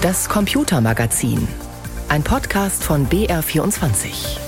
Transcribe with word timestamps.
Das 0.00 0.28
Computermagazin. 0.28 1.48
Ein 2.08 2.22
Podcast 2.22 2.84
von 2.84 3.08
BR24. 3.08 4.38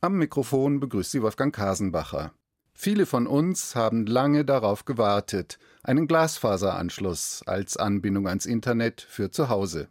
Am 0.00 0.14
Mikrofon 0.14 0.80
begrüßt 0.80 1.12
Sie 1.12 1.22
Wolfgang 1.22 1.54
Kasenbacher. 1.54 2.32
Viele 2.74 3.06
von 3.06 3.28
uns 3.28 3.76
haben 3.76 4.06
lange 4.06 4.44
darauf 4.44 4.86
gewartet, 4.86 5.60
einen 5.84 6.08
Glasfaseranschluss 6.08 7.44
als 7.46 7.76
Anbindung 7.76 8.26
ans 8.26 8.44
Internet 8.44 9.06
für 9.08 9.30
zu 9.30 9.48
Hause. 9.48 9.86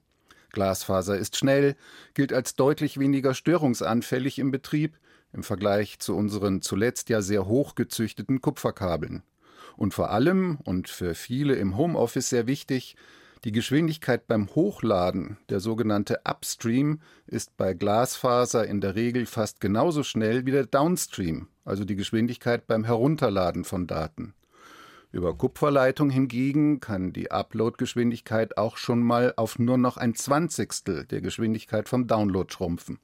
Glasfaser 0.52 1.18
ist 1.18 1.38
schnell, 1.38 1.78
gilt 2.16 2.34
als 2.34 2.58
deutlich 2.58 3.00
weniger 3.00 3.34
störungsanfällig 3.34 4.40
im 4.40 4.52
Betrieb 4.52 4.98
im 5.32 5.44
Vergleich 5.44 6.00
zu 6.00 6.18
unseren 6.18 6.62
zuletzt 6.62 7.08
ja 7.08 7.22
sehr 7.22 7.46
hoch 7.46 7.76
gezüchteten 7.76 8.42
Kupferkabeln. 8.42 9.24
Und 9.80 9.94
vor 9.94 10.10
allem, 10.10 10.58
und 10.66 10.90
für 10.90 11.16
viele 11.16 11.56
im 11.56 11.78
Homeoffice 11.78 12.28
sehr 12.28 12.48
wichtig, 12.48 12.98
die 13.46 13.54
Geschwindigkeit 13.54 14.28
beim 14.28 14.54
Hochladen, 14.54 15.38
der 15.48 15.62
sogenannte 15.62 16.20
Upstream, 16.26 17.00
ist 17.28 17.56
bei 17.56 17.74
Glasfaser 17.74 18.68
in 18.68 18.82
der 18.82 18.96
Regel 18.96 19.26
fast 19.26 19.62
genauso 19.62 20.04
schnell 20.04 20.46
wie 20.46 20.52
der 20.52 20.66
Downstream, 20.66 21.48
also 21.64 21.86
die 21.86 21.96
Geschwindigkeit 21.96 22.68
beim 22.68 22.84
Herunterladen 22.84 23.64
von 23.64 23.88
Daten. 23.88 24.34
Über 25.14 25.34
Kupferleitung 25.34 26.10
hingegen 26.10 26.82
kann 26.82 27.14
die 27.14 27.32
Upload-Geschwindigkeit 27.32 28.58
auch 28.58 28.76
schon 28.76 29.02
mal 29.02 29.34
auf 29.38 29.60
nur 29.60 29.78
noch 29.78 29.96
ein 29.96 30.14
Zwanzigstel 30.14 31.06
der 31.06 31.22
Geschwindigkeit 31.22 31.88
vom 31.88 32.06
Download 32.06 32.52
schrumpfen. 32.52 33.00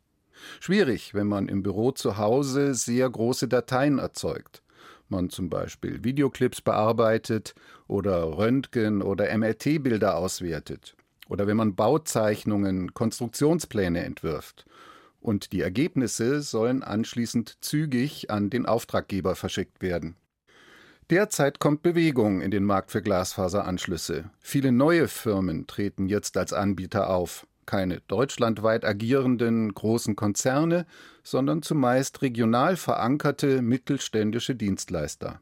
Schwierig, 0.60 1.14
wenn 1.14 1.28
man 1.28 1.48
im 1.48 1.64
Büro 1.64 1.94
zu 1.94 2.18
Hause 2.18 2.74
sehr 2.74 3.10
große 3.10 3.48
Dateien 3.48 3.98
erzeugt. 3.98 4.62
Man 5.10 5.30
zum 5.30 5.50
Beispiel 5.50 6.04
Videoclips 6.04 6.62
bearbeitet 6.62 7.56
oder 7.88 8.38
Röntgen- 8.38 9.02
oder 9.02 9.36
MRT-Bilder 9.38 10.18
auswertet. 10.18 10.96
Oder 11.28 11.48
wenn 11.48 11.58
man 11.58 11.76
Bauzeichnungen, 11.76 12.94
Konstruktionspläne 12.94 14.04
entwirft. 14.04 14.66
Und 15.20 15.54
die 15.54 15.62
Ergebnisse 15.62 16.42
sollen 16.42 16.84
anschließend 16.84 17.58
zügig 17.62 18.30
an 18.30 18.50
den 18.50 18.66
Auftraggeber 18.66 19.36
verschickt 19.36 19.82
werden. 19.82 20.16
Derzeit 21.10 21.60
kommt 21.60 21.84
Bewegung 21.84 22.42
in 22.42 22.50
den 22.50 22.64
Markt 22.64 22.92
für 22.92 23.02
Glasfaseranschlüsse. 23.02 24.30
Viele 24.40 24.72
neue 24.72 25.08
Firmen 25.08 25.68
treten 25.68 26.08
jetzt 26.08 26.36
als 26.36 26.52
Anbieter 26.52 27.10
auf 27.12 27.46
keine 27.66 28.02
deutschlandweit 28.08 28.86
agierenden 28.86 29.74
großen 29.74 30.16
Konzerne, 30.16 30.86
sondern 31.24 31.62
zumeist 31.62 32.22
regional 32.22 32.78
verankerte 32.78 33.62
mittelständische 33.62 34.56
Dienstleister. 34.56 35.42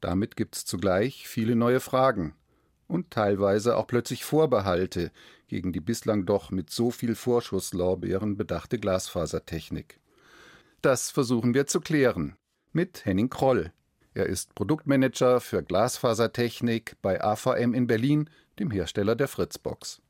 Damit 0.00 0.36
gibt 0.36 0.56
es 0.56 0.64
zugleich 0.64 1.28
viele 1.28 1.56
neue 1.56 1.80
Fragen 1.80 2.34
und 2.86 3.10
teilweise 3.10 3.76
auch 3.76 3.86
plötzlich 3.86 4.24
Vorbehalte 4.24 5.10
gegen 5.48 5.72
die 5.72 5.80
bislang 5.80 6.26
doch 6.26 6.50
mit 6.50 6.70
so 6.70 6.90
viel 6.90 7.14
Vorschusslorbeeren 7.14 8.36
bedachte 8.36 8.78
Glasfasertechnik. 8.78 10.00
Das 10.82 11.10
versuchen 11.10 11.54
wir 11.54 11.66
zu 11.66 11.80
klären 11.80 12.36
mit 12.72 13.04
Henning 13.04 13.30
Kroll. 13.30 13.72
Er 14.12 14.26
ist 14.26 14.54
Produktmanager 14.54 15.40
für 15.40 15.62
Glasfasertechnik 15.62 16.96
bei 17.02 17.22
AVM 17.22 17.74
in 17.74 17.86
Berlin, 17.86 18.30
dem 18.58 18.70
Hersteller 18.70 19.16
der 19.16 19.28
Fritzbox. 19.28 20.02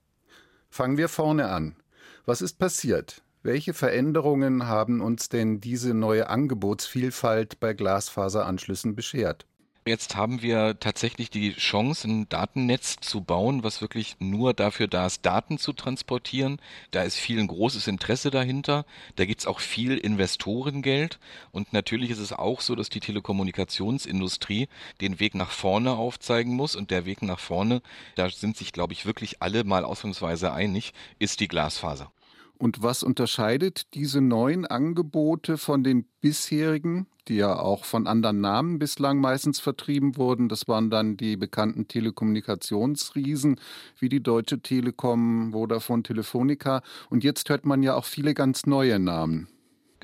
Fangen 0.75 0.97
wir 0.97 1.09
vorne 1.09 1.51
an. 1.51 1.77
Was 2.27 2.43
ist 2.43 2.59
passiert? 2.59 3.23
Welche 3.45 3.75
Veränderungen 3.75 4.67
haben 4.67 5.01
uns 5.03 5.29
denn 5.29 5.61
diese 5.61 5.95
neue 5.95 6.29
Angebotsvielfalt 6.29 7.61
bei 7.61 7.75
Glasfaseranschlüssen 7.75 8.97
beschert? 8.97 9.47
Jetzt 9.87 10.17
haben 10.17 10.41
wir 10.41 10.81
tatsächlich 10.81 11.29
die 11.29 11.53
Chance, 11.53 12.09
ein 12.09 12.29
Datennetz 12.31 12.97
zu 13.03 13.21
bauen, 13.21 13.63
was 13.65 13.83
wirklich 13.83 14.17
nur 14.19 14.55
dafür 14.55 14.89
da 14.89 15.05
ist, 15.05 15.27
Daten 15.27 15.59
zu 15.59 15.75
transportieren. 15.75 16.59
Da 16.91 17.03
ist 17.03 17.17
viel 17.17 17.39
ein 17.39 17.49
großes 17.49 17.87
Interesse 17.87 18.31
dahinter. 18.31 18.87
Da 19.17 19.27
gibt's 19.27 19.47
auch 19.47 19.61
viel 19.61 19.99
Investorengeld. 19.99 21.19
Und 21.53 21.75
natürlich 21.75 22.09
ist 22.09 22.19
es 22.19 22.33
auch 22.33 22.63
so, 22.63 22.75
dass 22.75 22.89
die 22.89 23.01
Telekommunikationsindustrie 23.01 24.69
den 25.03 25.21
Weg 25.21 25.35
nach 25.35 25.51
vorne 25.51 25.91
aufzeigen 25.91 26.55
muss. 26.55 26.77
Und 26.77 26.91
der 26.91 27.05
Weg 27.05 27.21
nach 27.21 27.39
vorne, 27.39 27.83
da 28.15 28.31
sind 28.31 28.57
sich, 28.57 28.73
glaube 28.73 28.95
ich, 28.95 29.05
wirklich 29.05 29.43
alle 29.43 29.65
mal 29.65 29.85
ausnahmsweise 29.85 30.51
einig, 30.55 30.95
ist 31.19 31.41
die 31.41 31.49
Glasfaser. 31.49 32.11
Und 32.57 32.83
was 32.83 33.03
unterscheidet 33.03 33.93
diese 33.93 34.23
neuen 34.23 34.65
Angebote 34.65 35.59
von 35.59 35.85
den 35.85 36.07
bisherigen, 36.23 37.07
die 37.29 37.37
ja 37.37 37.59
auch 37.59 37.85
von 37.85 38.07
anderen 38.07 38.41
Namen 38.41 38.79
bislang 38.79 39.21
meistens 39.21 39.61
vertrieben 39.61 40.17
wurden? 40.17 40.49
Das 40.49 40.69
waren 40.69 40.91
dann 40.91 41.17
die 41.17 41.37
bekannten 41.37 41.89
Telekommunikationsriesen 41.89 43.61
wie 43.99 44.09
die 44.09 44.23
Deutsche 44.23 44.61
Telekom, 44.61 45.53
Vodafone, 45.53 46.03
Telefonica. 46.03 46.83
Und 47.11 47.25
jetzt 47.25 47.49
hört 47.49 47.67
man 47.67 47.83
ja 47.83 47.95
auch 47.95 48.05
viele 48.05 48.35
ganz 48.35 48.67
neue 48.67 48.99
Namen. 48.99 49.49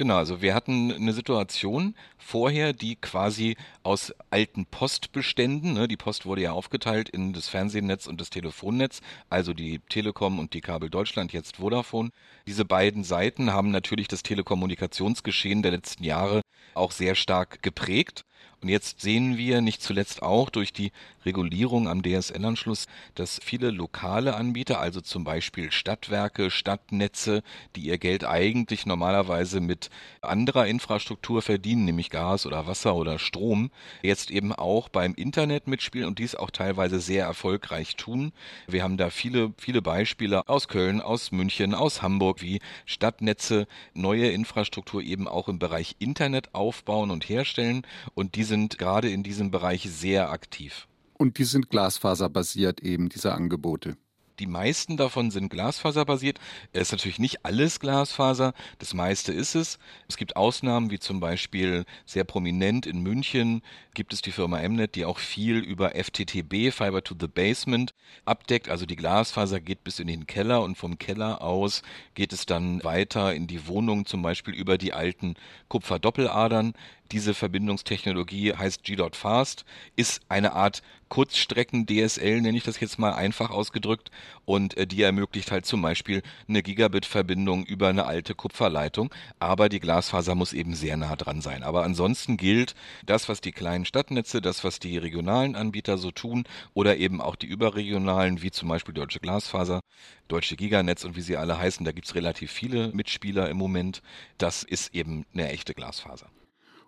Genau, 0.00 0.16
also 0.16 0.41
wir 0.41 0.55
hatten 0.55 0.91
eine 0.91 1.12
Situation 1.12 1.94
vorher, 2.16 2.72
die 2.72 2.97
quasi 2.97 3.59
aus 3.83 4.15
alten 4.31 4.65
Postbeständen, 4.65 5.75
ne, 5.75 5.88
die 5.88 5.99
Post 5.99 6.25
wurde 6.25 6.41
ja 6.41 6.53
aufgeteilt 6.53 7.11
in 7.11 7.34
das 7.34 7.50
Fernsehnetz 7.50 8.06
und 8.06 8.19
das 8.19 8.31
Telefonnetz, 8.31 9.03
also 9.28 9.53
die 9.53 9.81
Telekom 9.91 10.39
und 10.39 10.55
die 10.55 10.62
Kabel 10.62 10.89
Deutschland, 10.89 11.34
jetzt 11.34 11.56
Vodafone. 11.56 12.09
Diese 12.47 12.65
beiden 12.65 13.05
Seiten 13.05 13.53
haben 13.53 13.71
natürlich 13.72 14.09
das 14.09 14.22
Telekommunikationsgeschehen 14.22 15.60
der 15.60 15.72
letzten 15.72 16.03
Jahre 16.03 16.41
auch 16.72 16.93
sehr 16.93 17.15
stark 17.15 17.62
geprägt. 17.62 18.25
Und 18.62 18.69
jetzt 18.69 19.00
sehen 19.00 19.38
wir 19.38 19.60
nicht 19.62 19.82
zuletzt 19.82 20.22
auch 20.22 20.50
durch 20.50 20.72
die 20.72 20.93
Regulierung 21.25 21.88
am 21.88 22.03
DSL-Anschluss, 22.03 22.87
dass 23.15 23.41
viele 23.43 23.71
lokale 23.71 24.34
Anbieter, 24.34 24.81
also 24.81 25.00
zum 25.00 25.25
Beispiel 25.25 25.71
Stadtwerke, 25.71 26.50
Stadtnetze, 26.50 27.43
die 27.76 27.82
ihr 27.82 27.98
Geld 27.98 28.25
eigentlich 28.25 28.87
normalerweise 28.87 29.60
mit 29.60 29.91
anderer 30.22 30.66
Infrastruktur 30.66 31.43
verdienen, 31.43 31.84
nämlich 31.84 32.10
Gas 32.10 32.47
oder 32.47 32.66
Wasser 32.66 32.94
oder 32.94 33.19
Strom, 33.19 33.71
jetzt 34.03 34.31
eben 34.31 34.53
auch 34.53 34.88
beim 34.88 35.15
Internet 35.15 35.66
mitspielen 35.66 36.06
und 36.06 36.19
dies 36.19 36.34
auch 36.34 36.50
teilweise 36.50 37.00
sehr 37.00 37.25
erfolgreich 37.25 37.97
tun. 37.97 38.32
Wir 38.66 38.82
haben 38.82 38.97
da 38.97 39.10
viele, 39.10 39.53
viele 39.59 39.82
Beispiele 39.82 40.48
aus 40.48 40.69
Köln, 40.69 41.00
aus 41.00 41.32
München, 41.32 41.75
aus 41.75 42.03
Hamburg, 42.03 42.41
wie 42.41 42.60
Stadtnetze 42.87 43.66
neue 43.94 44.31
Infrastruktur 44.31 45.03
eben 45.03 45.28
auch 45.28 45.48
im 45.48 45.59
Bereich 45.59 45.97
Internet 45.98 46.54
aufbauen 46.54 47.10
und 47.10 47.28
herstellen 47.28 47.87
und 48.15 48.34
diese 48.37 48.50
sind 48.50 48.78
gerade 48.78 49.09
in 49.09 49.22
diesem 49.22 49.53
Bereich 49.53 49.88
sehr 49.88 50.31
aktiv. 50.31 50.88
Und 51.16 51.38
die 51.38 51.44
sind 51.44 51.71
glasfaserbasiert 51.71 52.81
eben, 52.81 53.09
diese 53.09 53.33
Angebote. 53.33 53.97
Die 54.41 54.47
meisten 54.47 54.97
davon 54.97 55.31
sind 55.31 55.50
glasfaserbasiert. 55.50 56.41
Es 56.72 56.89
ist 56.89 56.93
natürlich 56.93 57.19
nicht 57.19 57.44
alles 57.44 57.78
Glasfaser, 57.78 58.55
das 58.78 58.94
meiste 58.94 59.34
ist 59.34 59.55
es. 59.55 59.78
Es 60.09 60.16
gibt 60.16 60.34
Ausnahmen, 60.34 60.91
wie 60.91 60.99
zum 60.99 61.21
Beispiel 61.21 61.84
sehr 62.06 62.25
prominent 62.25 62.87
in 62.87 63.03
München 63.03 63.60
gibt 63.93 64.15
es 64.15 64.22
die 64.22 64.33
Firma 64.33 64.66
Mnet, 64.66 64.94
die 64.94 65.05
auch 65.05 65.19
viel 65.19 65.59
über 65.59 65.91
FTTB, 65.91 66.72
Fiber 66.72 67.05
to 67.05 67.15
the 67.21 67.28
Basement, 67.28 67.93
abdeckt. 68.25 68.71
Also 68.71 68.87
die 68.87 68.97
Glasfaser 68.97 69.60
geht 69.60 69.84
bis 69.84 69.99
in 69.99 70.06
den 70.06 70.27
Keller 70.27 70.62
und 70.62 70.78
vom 70.78 70.97
Keller 70.97 71.43
aus 71.43 71.83
geht 72.15 72.33
es 72.33 72.47
dann 72.47 72.83
weiter 72.83 73.34
in 73.34 73.47
die 73.47 73.66
Wohnung, 73.66 74.06
zum 74.06 74.22
Beispiel 74.22 74.55
über 74.55 74.78
die 74.78 74.94
alten 74.94 75.34
Kupferdoppeladern. 75.69 76.72
Diese 77.12 77.34
Verbindungstechnologie 77.34 78.54
heißt 78.54 78.84
G.Fast, 78.84 79.65
ist 79.97 80.21
eine 80.28 80.53
Art 80.53 80.82
Kurzstrecken-DSL, 81.09 82.41
nenne 82.41 82.56
ich 82.56 82.62
das 82.62 82.78
jetzt 82.78 83.00
mal 83.00 83.12
einfach 83.12 83.50
ausgedrückt, 83.50 84.12
und 84.44 84.76
äh, 84.76 84.87
die 84.87 85.03
ermöglicht 85.03 85.50
halt 85.50 85.66
zum 85.66 85.82
Beispiel 85.82 86.22
eine 86.48 86.62
Gigabit-Verbindung 86.62 87.65
über 87.65 87.88
eine 87.88 88.06
alte 88.06 88.37
Kupferleitung, 88.37 89.12
aber 89.41 89.69
die 89.69 89.81
Glasfaser 89.81 90.37
muss 90.37 90.53
eben 90.53 90.75
sehr 90.75 90.97
nah 90.97 91.16
dran 91.16 91.41
sein. 91.41 91.65
Aber 91.65 91.82
ansonsten 91.82 92.37
gilt 92.37 92.76
das, 93.06 93.28
was 93.28 93.41
die 93.41 93.50
kleinen 93.50 93.87
Stadtnetze, 93.87 94.41
das, 94.41 94.62
was 94.62 94.78
die 94.78 94.97
regionalen 94.97 95.56
Anbieter 95.56 95.98
so 95.98 96.12
tun 96.12 96.44
oder 96.75 96.97
eben 96.97 97.21
auch 97.21 97.34
die 97.34 97.47
überregionalen, 97.47 98.41
wie 98.41 98.53
zum 98.53 98.68
Beispiel 98.68 98.95
Deutsche 98.95 99.18
Glasfaser, 99.18 99.80
Deutsche 100.28 100.54
Giganetz 100.54 101.04
und 101.04 101.16
wie 101.16 101.22
sie 101.22 101.36
alle 101.36 101.59
heißen, 101.59 101.84
da 101.84 101.91
gibt's 101.91 102.15
relativ 102.15 102.53
viele 102.53 102.92
Mitspieler 102.92 103.48
im 103.51 103.56
Moment. 103.56 104.01
Das 104.39 104.63
ist 104.63 104.95
eben 104.95 105.27
eine 105.34 105.48
echte 105.51 105.74
Glasfaser. 105.74 106.30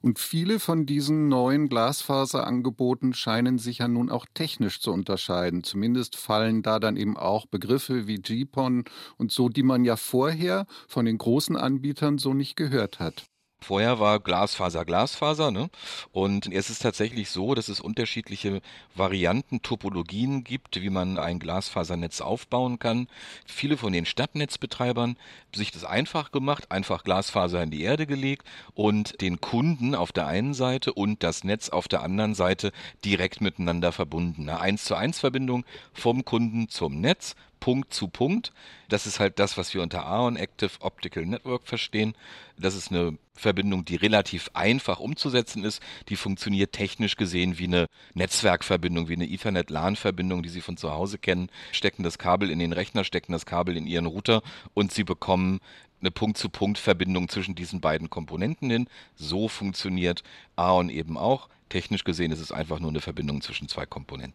Und 0.03 0.19
viele 0.19 0.59
von 0.59 0.85
diesen 0.85 1.29
neuen 1.29 1.69
Glasfaserangeboten 1.69 3.15
scheinen 3.15 3.59
sich 3.59 3.79
ja 3.79 3.89
nun 3.89 4.11
auch 4.11 4.27
technisch 4.35 4.81
zu 4.81 4.93
unterscheiden. 4.93 5.63
Zumindest 5.63 6.17
fallen 6.17 6.63
da 6.63 6.81
dann 6.81 6.97
eben 6.97 7.17
auch 7.17 7.47
Begriffe 7.47 8.09
wie 8.09 8.17
GPON 8.17 8.85
und 9.17 9.31
so, 9.31 9.49
die 9.49 9.63
man 9.63 9.85
ja 9.85 9.97
vorher 9.97 10.67
von 10.89 11.05
den 11.05 11.19
großen 11.19 11.57
Anbietern 11.57 12.19
so 12.19 12.35
nicht 12.35 12.57
gehört 12.57 12.99
hat. 12.99 13.32
Vorher 13.63 13.99
war 13.99 14.21
Glasfaser 14.21 14.85
Glasfaser, 14.85 15.51
ne? 15.51 15.71
Und 16.13 16.53
es 16.53 16.71
ist 16.71 16.83
tatsächlich 16.83 17.31
so, 17.31 17.55
dass 17.55 17.69
es 17.69 17.81
unterschiedliche 17.81 18.61
Varianten, 18.95 19.63
Topologien 19.63 20.45
gibt, 20.45 20.81
wie 20.81 20.91
man 20.91 21.19
ein 21.19 21.39
Glasfasernetz 21.39 22.21
aufbauen 22.21 22.79
kann. 22.79 23.09
Viele 23.47 23.77
von 23.77 23.93
den 23.93 24.07
Stadtnetzbetreibern 24.07 25.17
sich 25.55 25.71
das 25.71 25.85
einfach 25.85 26.33
gemacht, 26.33 26.71
einfach 26.71 27.05
Glasfaser 27.05 27.63
in 27.63 27.71
die 27.71 27.83
Erde 27.83 28.07
gelegt 28.07 28.47
und 28.75 29.21
den 29.21 29.41
Kunden 29.41 29.95
auf 29.95 30.13
der 30.13 30.27
einen 30.27 30.55
Seite 30.55 30.93
und 30.93 31.23
das 31.23 31.45
Netz 31.45 31.69
auf 31.69 31.89
der 31.89 32.03
anderen 32.03 32.35
Seite 32.35 32.73
direkt 33.05 33.41
miteinander 33.41 33.93
verbunden. 33.93 34.49
Eine 34.49 34.61
1 34.61 34.85
zu 34.85 34.95
1 34.95 35.21
Verbindung 35.21 35.65
vom 35.93 36.25
Kunden 36.25 36.69
zum 36.69 37.01
Netz 37.01 37.37
Punkt 37.63 37.95
zu 37.95 38.09
Punkt. 38.09 38.53
Das 38.89 39.07
ist 39.07 39.21
halt 39.21 39.39
das, 39.39 39.57
was 39.57 39.73
wir 39.73 39.83
unter 39.83 40.05
AON 40.05 40.35
Active 40.35 40.73
Optical 40.81 41.25
Network 41.25 41.63
verstehen. 41.65 42.15
Das 42.59 42.75
ist 42.75 42.91
eine 42.91 43.17
Verbindung, 43.35 43.85
die 43.85 43.95
relativ 43.95 44.51
einfach 44.53 44.99
umzusetzen 44.99 45.63
ist. 45.63 45.81
Die 46.09 46.17
funktioniert 46.17 46.73
technisch 46.73 47.15
gesehen 47.15 47.59
wie 47.59 47.69
eine 47.69 47.87
Netzwerkverbindung, 48.15 49.09
wie 49.09 49.15
eine 49.15 49.29
Ethernet-LAN-Verbindung, 49.29 50.43
die 50.43 50.49
Sie 50.49 50.61
von 50.61 50.77
zu 50.77 50.91
Hause 50.91 51.19
kennen. 51.19 51.51
Stecken 51.71 52.03
das 52.03 52.19
Kabel 52.19 52.51
in 52.51 52.59
den 52.59 52.73
Rechner, 52.73 53.05
stecken 53.05 53.31
das 53.31 53.47
Kabel 53.47 53.77
in 53.77 53.87
Ihren 53.87 54.07
Router 54.07 54.43
und 54.75 54.91
Sie 54.91 55.05
bekommen 55.05 55.61
eine 56.01 56.11
Punkt-zu-Punkt-Verbindung 56.11 57.29
zwischen 57.29 57.55
diesen 57.55 57.81
beiden 57.81 58.11
Komponenten 58.11 58.71
hin. 58.71 58.89
So 59.15 59.47
funktioniert 59.47 60.25
AON 60.57 60.89
eben 60.89 61.17
auch. 61.17 61.49
Technisch 61.69 62.03
gesehen 62.03 62.33
ist 62.33 62.41
es 62.41 62.51
einfach 62.51 62.81
nur 62.81 62.91
eine 62.91 63.01
Verbindung 63.01 63.41
zwischen 63.41 63.69
zwei 63.69 63.87
Komponenten. 63.87 64.35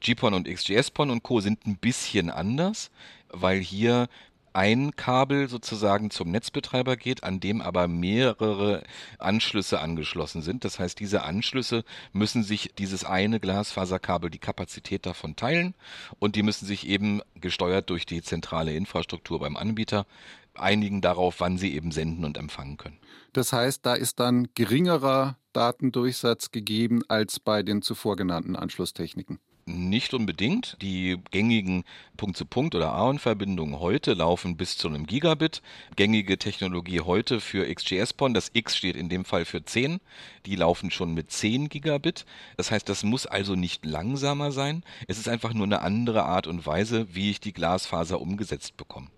GPON 0.00 0.34
und 0.34 0.48
XGS-PON 0.48 1.10
und 1.10 1.22
Co. 1.22 1.40
sind 1.40 1.66
ein 1.66 1.76
bisschen 1.76 2.30
anders, 2.30 2.90
weil 3.30 3.58
hier 3.58 4.08
ein 4.52 4.96
Kabel 4.96 5.48
sozusagen 5.48 6.10
zum 6.10 6.30
Netzbetreiber 6.30 6.96
geht, 6.96 7.22
an 7.22 7.38
dem 7.38 7.60
aber 7.60 7.86
mehrere 7.86 8.82
Anschlüsse 9.18 9.78
angeschlossen 9.78 10.42
sind. 10.42 10.64
Das 10.64 10.78
heißt, 10.78 10.98
diese 10.98 11.22
Anschlüsse 11.22 11.84
müssen 12.12 12.42
sich 12.42 12.72
dieses 12.76 13.04
eine 13.04 13.40
Glasfaserkabel 13.40 14.30
die 14.30 14.40
Kapazität 14.40 15.06
davon 15.06 15.36
teilen 15.36 15.74
und 16.18 16.34
die 16.34 16.42
müssen 16.42 16.66
sich 16.66 16.88
eben 16.88 17.20
gesteuert 17.36 17.90
durch 17.90 18.04
die 18.04 18.22
zentrale 18.22 18.74
Infrastruktur 18.74 19.38
beim 19.38 19.56
Anbieter 19.56 20.06
einigen 20.54 21.00
darauf, 21.02 21.36
wann 21.38 21.56
sie 21.56 21.74
eben 21.74 21.92
senden 21.92 22.24
und 22.24 22.36
empfangen 22.36 22.78
können. 22.78 22.98
Das 23.32 23.52
heißt, 23.52 23.86
da 23.86 23.94
ist 23.94 24.18
dann 24.18 24.48
geringerer 24.54 25.36
Datendurchsatz 25.52 26.50
gegeben 26.50 27.02
als 27.06 27.38
bei 27.38 27.62
den 27.62 27.82
zuvor 27.82 28.16
genannten 28.16 28.56
Anschlusstechniken. 28.56 29.38
Nicht 29.68 30.14
unbedingt. 30.14 30.78
Die 30.80 31.18
gängigen 31.30 31.84
Punkt-zu-Punkt- 32.16 32.74
oder 32.74 32.94
AON-Verbindungen 32.94 33.78
heute 33.80 34.14
laufen 34.14 34.56
bis 34.56 34.78
zu 34.78 34.88
einem 34.88 35.04
Gigabit. 35.04 35.60
Gängige 35.94 36.38
Technologie 36.38 37.00
heute 37.00 37.38
für 37.38 37.70
XGS-PON, 37.72 38.32
das 38.32 38.50
X 38.54 38.78
steht 38.78 38.96
in 38.96 39.10
dem 39.10 39.26
Fall 39.26 39.44
für 39.44 39.62
10, 39.62 40.00
die 40.46 40.56
laufen 40.56 40.90
schon 40.90 41.12
mit 41.12 41.30
10 41.30 41.68
Gigabit. 41.68 42.24
Das 42.56 42.70
heißt, 42.70 42.88
das 42.88 43.02
muss 43.04 43.26
also 43.26 43.56
nicht 43.56 43.84
langsamer 43.84 44.52
sein. 44.52 44.84
Es 45.06 45.18
ist 45.18 45.28
einfach 45.28 45.52
nur 45.52 45.66
eine 45.66 45.82
andere 45.82 46.24
Art 46.24 46.46
und 46.46 46.64
Weise, 46.64 47.14
wie 47.14 47.30
ich 47.30 47.40
die 47.40 47.52
Glasfaser 47.52 48.22
umgesetzt 48.22 48.78
bekomme. 48.78 49.08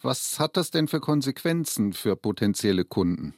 Was 0.00 0.40
hat 0.40 0.56
das 0.56 0.70
denn 0.70 0.88
für 0.88 1.00
Konsequenzen 1.00 1.92
für 1.92 2.16
potenzielle 2.16 2.86
Kunden? 2.86 3.34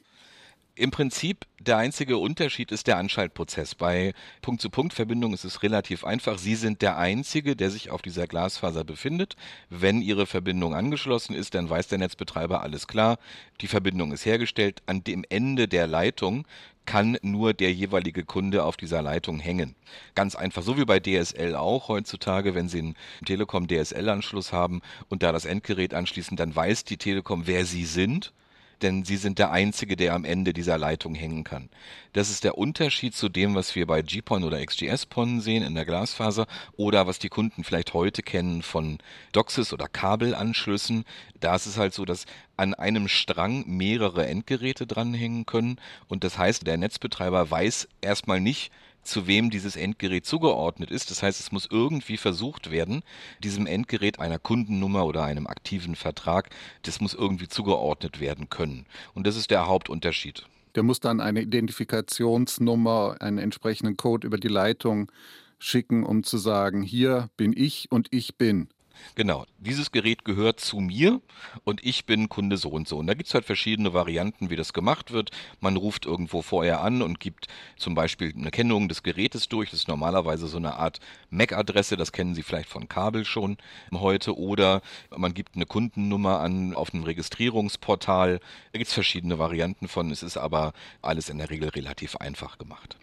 Im 0.75 0.89
Prinzip 0.89 1.45
der 1.59 1.77
einzige 1.77 2.17
Unterschied 2.17 2.71
ist 2.71 2.87
der 2.87 2.97
Anschaltprozess. 2.97 3.75
Bei 3.75 4.13
Punkt-zu-Punkt-Verbindung 4.41 5.33
ist 5.33 5.43
es 5.43 5.63
relativ 5.63 6.05
einfach. 6.05 6.37
Sie 6.37 6.55
sind 6.55 6.81
der 6.81 6.97
Einzige, 6.97 7.57
der 7.57 7.69
sich 7.69 7.91
auf 7.91 8.01
dieser 8.01 8.25
Glasfaser 8.25 8.85
befindet. 8.85 9.35
Wenn 9.69 10.01
Ihre 10.01 10.25
Verbindung 10.25 10.73
angeschlossen 10.73 11.35
ist, 11.35 11.55
dann 11.55 11.69
weiß 11.69 11.89
der 11.89 11.97
Netzbetreiber 11.97 12.61
alles 12.61 12.87
klar. 12.87 13.19
Die 13.59 13.67
Verbindung 13.67 14.13
ist 14.13 14.25
hergestellt. 14.25 14.81
An 14.85 15.03
dem 15.03 15.25
Ende 15.29 15.67
der 15.67 15.87
Leitung 15.87 16.47
kann 16.85 17.17
nur 17.21 17.53
der 17.53 17.73
jeweilige 17.73 18.23
Kunde 18.23 18.63
auf 18.63 18.77
dieser 18.77 19.01
Leitung 19.01 19.39
hängen. 19.39 19.75
Ganz 20.15 20.35
einfach, 20.35 20.63
so 20.63 20.77
wie 20.77 20.85
bei 20.85 20.99
DSL 20.99 21.53
auch 21.55 21.89
heutzutage, 21.89 22.55
wenn 22.55 22.69
Sie 22.69 22.79
einen 22.79 22.95
Telekom 23.25 23.67
DSL-Anschluss 23.67 24.53
haben 24.53 24.81
und 25.09 25.21
da 25.21 25.33
das 25.33 25.45
Endgerät 25.45 25.93
anschließen, 25.93 26.37
dann 26.37 26.55
weiß 26.55 26.85
die 26.85 26.97
Telekom, 26.97 27.45
wer 27.45 27.65
Sie 27.65 27.85
sind 27.85 28.31
denn 28.81 29.03
sie 29.03 29.17
sind 29.17 29.39
der 29.39 29.51
Einzige, 29.51 29.95
der 29.95 30.13
am 30.13 30.25
Ende 30.25 30.53
dieser 30.53 30.77
Leitung 30.77 31.15
hängen 31.15 31.43
kann. 31.43 31.69
Das 32.13 32.29
ist 32.29 32.43
der 32.43 32.57
Unterschied 32.57 33.15
zu 33.15 33.29
dem, 33.29 33.55
was 33.55 33.75
wir 33.75 33.87
bei 33.87 34.01
GPON 34.01 34.43
oder 34.43 34.65
XGS-PON 34.65 35.41
sehen 35.41 35.63
in 35.63 35.75
der 35.75 35.85
Glasfaser 35.85 36.47
oder 36.75 37.07
was 37.07 37.19
die 37.19 37.29
Kunden 37.29 37.63
vielleicht 37.63 37.93
heute 37.93 38.21
kennen 38.23 38.61
von 38.61 38.97
DOCSIS 39.31 39.73
oder 39.73 39.87
Kabelanschlüssen. 39.87 41.05
Da 41.39 41.55
ist 41.55 41.65
es 41.65 41.77
halt 41.77 41.93
so, 41.93 42.05
dass 42.05 42.25
an 42.57 42.73
einem 42.73 43.07
Strang 43.07 43.63
mehrere 43.67 44.27
Endgeräte 44.27 44.85
dranhängen 44.85 45.45
können 45.45 45.77
und 46.07 46.23
das 46.23 46.37
heißt, 46.37 46.67
der 46.67 46.77
Netzbetreiber 46.77 47.49
weiß 47.49 47.87
erstmal 48.01 48.39
nicht, 48.39 48.71
zu 49.03 49.27
wem 49.27 49.49
dieses 49.49 49.75
Endgerät 49.75 50.25
zugeordnet 50.25 50.91
ist. 50.91 51.11
Das 51.11 51.23
heißt, 51.23 51.39
es 51.39 51.51
muss 51.51 51.67
irgendwie 51.69 52.17
versucht 52.17 52.71
werden, 52.71 53.03
diesem 53.43 53.65
Endgerät 53.65 54.19
einer 54.19 54.39
Kundennummer 54.39 55.05
oder 55.05 55.23
einem 55.23 55.47
aktiven 55.47 55.95
Vertrag, 55.95 56.49
das 56.83 57.01
muss 57.01 57.13
irgendwie 57.13 57.47
zugeordnet 57.47 58.19
werden 58.19 58.49
können. 58.49 58.85
Und 59.13 59.27
das 59.27 59.35
ist 59.35 59.51
der 59.51 59.67
Hauptunterschied. 59.67 60.45
Der 60.75 60.83
muss 60.83 60.99
dann 60.99 61.19
eine 61.19 61.41
Identifikationsnummer, 61.41 63.17
einen 63.19 63.39
entsprechenden 63.39 63.97
Code 63.97 64.25
über 64.25 64.37
die 64.37 64.47
Leitung 64.47 65.11
schicken, 65.59 66.03
um 66.03 66.23
zu 66.23 66.37
sagen, 66.37 66.81
hier 66.81 67.29
bin 67.37 67.53
ich 67.55 67.91
und 67.91 68.07
ich 68.11 68.37
bin. 68.37 68.69
Genau, 69.15 69.45
dieses 69.57 69.91
Gerät 69.91 70.25
gehört 70.25 70.59
zu 70.59 70.77
mir 70.79 71.21
und 71.63 71.83
ich 71.85 72.05
bin 72.05 72.29
Kunde 72.29 72.57
so 72.57 72.69
und 72.69 72.87
so. 72.87 72.97
Und 72.97 73.07
da 73.07 73.13
gibt 73.13 73.27
es 73.27 73.33
halt 73.33 73.45
verschiedene 73.45 73.93
Varianten, 73.93 74.49
wie 74.49 74.55
das 74.55 74.73
gemacht 74.73 75.11
wird. 75.11 75.31
Man 75.59 75.77
ruft 75.77 76.05
irgendwo 76.05 76.41
vorher 76.41 76.81
an 76.81 77.01
und 77.01 77.19
gibt 77.19 77.47
zum 77.77 77.95
Beispiel 77.95 78.33
eine 78.35 78.51
Kennung 78.51 78.87
des 78.87 79.03
Gerätes 79.03 79.49
durch. 79.49 79.71
Das 79.71 79.81
ist 79.81 79.87
normalerweise 79.87 80.47
so 80.47 80.57
eine 80.57 80.75
Art 80.75 80.99
MAC-Adresse, 81.29 81.97
das 81.97 82.11
kennen 82.11 82.35
Sie 82.35 82.43
vielleicht 82.43 82.69
von 82.69 82.87
Kabel 82.87 83.25
schon 83.25 83.57
heute. 83.93 84.37
Oder 84.37 84.81
man 85.15 85.33
gibt 85.33 85.55
eine 85.55 85.65
Kundennummer 85.65 86.39
an 86.39 86.73
auf 86.73 86.93
einem 86.93 87.03
Registrierungsportal. 87.03 88.39
Da 88.71 88.77
gibt 88.77 88.87
es 88.87 88.93
verschiedene 88.93 89.39
Varianten 89.39 89.87
von. 89.87 90.11
Es 90.11 90.23
ist 90.23 90.37
aber 90.37 90.73
alles 91.01 91.29
in 91.29 91.37
der 91.37 91.49
Regel 91.49 91.69
relativ 91.69 92.15
einfach 92.17 92.57
gemacht. 92.57 92.97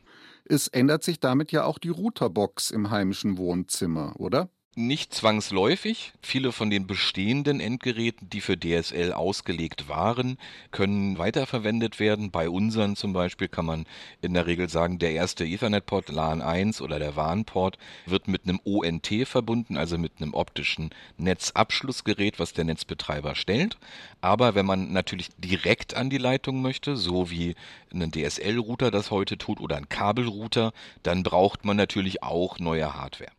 Es 0.50 0.66
ändert 0.68 1.04
sich 1.04 1.20
damit 1.20 1.52
ja 1.52 1.64
auch 1.64 1.78
die 1.78 1.90
Routerbox 1.90 2.70
im 2.70 2.90
heimischen 2.90 3.36
Wohnzimmer, 3.36 4.14
oder? 4.18 4.48
Nicht 4.80 5.12
zwangsläufig. 5.12 6.12
Viele 6.22 6.52
von 6.52 6.70
den 6.70 6.86
bestehenden 6.86 7.58
Endgeräten, 7.58 8.30
die 8.30 8.40
für 8.40 8.56
DSL 8.56 9.12
ausgelegt 9.12 9.88
waren, 9.88 10.38
können 10.70 11.18
weiterverwendet 11.18 11.98
werden. 11.98 12.30
Bei 12.30 12.48
unseren 12.48 12.94
zum 12.94 13.12
Beispiel 13.12 13.48
kann 13.48 13.66
man 13.66 13.86
in 14.22 14.34
der 14.34 14.46
Regel 14.46 14.68
sagen, 14.68 15.00
der 15.00 15.10
erste 15.10 15.44
Ethernet-Port 15.44 16.10
LAN 16.10 16.42
1 16.42 16.80
oder 16.80 17.00
der 17.00 17.16
WAN-Port 17.16 17.76
wird 18.06 18.28
mit 18.28 18.44
einem 18.44 18.60
ONT 18.62 19.26
verbunden, 19.26 19.76
also 19.76 19.98
mit 19.98 20.12
einem 20.20 20.32
optischen 20.32 20.90
Netzabschlussgerät, 21.16 22.38
was 22.38 22.52
der 22.52 22.64
Netzbetreiber 22.64 23.34
stellt. 23.34 23.78
Aber 24.20 24.54
wenn 24.54 24.66
man 24.66 24.92
natürlich 24.92 25.30
direkt 25.38 25.94
an 25.94 26.08
die 26.08 26.18
Leitung 26.18 26.62
möchte, 26.62 26.96
so 26.96 27.32
wie 27.32 27.56
ein 27.92 28.12
DSL-Router 28.12 28.92
das 28.92 29.10
heute 29.10 29.38
tut 29.38 29.58
oder 29.58 29.76
ein 29.76 29.88
Kabelrouter, 29.88 30.72
dann 31.02 31.24
braucht 31.24 31.64
man 31.64 31.76
natürlich 31.76 32.22
auch 32.22 32.60
neue 32.60 32.94
Hardware. 32.94 33.32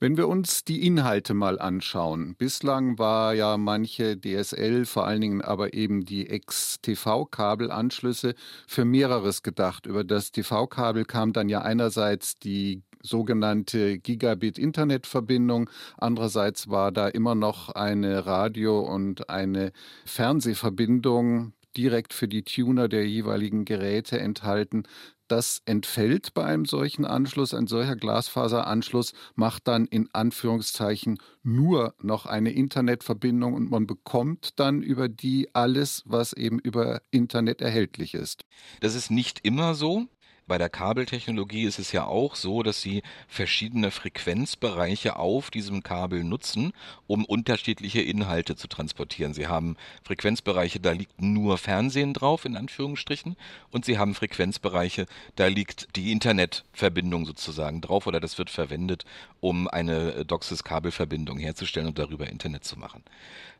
Wenn 0.00 0.16
wir 0.16 0.28
uns 0.28 0.62
die 0.62 0.86
Inhalte 0.86 1.34
mal 1.34 1.58
anschauen, 1.58 2.36
bislang 2.36 3.00
war 3.00 3.34
ja 3.34 3.56
manche 3.56 4.16
DSL, 4.16 4.86
vor 4.86 5.08
allen 5.08 5.20
Dingen 5.20 5.42
aber 5.42 5.74
eben 5.74 6.04
die 6.04 6.30
Ex-TV-Kabelanschlüsse 6.30 8.36
für 8.68 8.84
mehreres 8.84 9.42
gedacht. 9.42 9.86
Über 9.86 10.04
das 10.04 10.30
TV-Kabel 10.30 11.04
kam 11.04 11.32
dann 11.32 11.48
ja 11.48 11.62
einerseits 11.62 12.38
die 12.38 12.84
sogenannte 13.02 13.98
Gigabit-Internetverbindung. 13.98 15.68
Andererseits 15.96 16.68
war 16.68 16.92
da 16.92 17.08
immer 17.08 17.34
noch 17.34 17.70
eine 17.70 18.24
Radio- 18.24 18.82
und 18.82 19.28
eine 19.28 19.72
Fernsehverbindung 20.04 21.54
direkt 21.76 22.12
für 22.12 22.28
die 22.28 22.44
Tuner 22.44 22.88
der 22.88 23.04
jeweiligen 23.04 23.64
Geräte 23.64 24.20
enthalten. 24.20 24.84
Das 25.28 25.60
entfällt 25.66 26.32
bei 26.32 26.44
einem 26.44 26.64
solchen 26.64 27.04
Anschluss. 27.04 27.52
Ein 27.52 27.66
solcher 27.66 27.96
Glasfaseranschluss 27.96 29.12
macht 29.34 29.68
dann 29.68 29.86
in 29.86 30.08
Anführungszeichen 30.14 31.18
nur 31.42 31.94
noch 32.00 32.24
eine 32.24 32.50
Internetverbindung 32.50 33.52
und 33.52 33.70
man 33.70 33.86
bekommt 33.86 34.58
dann 34.58 34.82
über 34.82 35.08
die 35.10 35.54
alles, 35.54 36.02
was 36.06 36.32
eben 36.32 36.58
über 36.58 37.02
Internet 37.10 37.60
erhältlich 37.60 38.14
ist. 38.14 38.42
Das 38.80 38.94
ist 38.94 39.10
nicht 39.10 39.44
immer 39.44 39.74
so. 39.74 40.06
Bei 40.48 40.56
der 40.56 40.70
Kabeltechnologie 40.70 41.64
ist 41.64 41.78
es 41.78 41.92
ja 41.92 42.06
auch 42.06 42.34
so, 42.34 42.62
dass 42.62 42.80
sie 42.80 43.02
verschiedene 43.28 43.90
Frequenzbereiche 43.90 45.16
auf 45.16 45.50
diesem 45.50 45.82
Kabel 45.82 46.24
nutzen, 46.24 46.72
um 47.06 47.26
unterschiedliche 47.26 48.00
Inhalte 48.00 48.56
zu 48.56 48.66
transportieren. 48.66 49.34
Sie 49.34 49.46
haben 49.46 49.76
Frequenzbereiche, 50.04 50.80
da 50.80 50.92
liegt 50.92 51.20
nur 51.20 51.58
Fernsehen 51.58 52.14
drauf, 52.14 52.46
in 52.46 52.56
Anführungsstrichen, 52.56 53.36
und 53.70 53.84
sie 53.84 53.98
haben 53.98 54.14
Frequenzbereiche, 54.14 55.04
da 55.36 55.48
liegt 55.48 55.94
die 55.96 56.12
Internetverbindung 56.12 57.26
sozusagen 57.26 57.82
drauf 57.82 58.06
oder 58.06 58.18
das 58.18 58.38
wird 58.38 58.48
verwendet, 58.48 59.04
um 59.40 59.68
eine 59.68 60.24
DOCSIS-Kabelverbindung 60.24 61.36
herzustellen 61.38 61.88
und 61.88 61.98
darüber 61.98 62.26
Internet 62.26 62.64
zu 62.64 62.78
machen. 62.78 63.04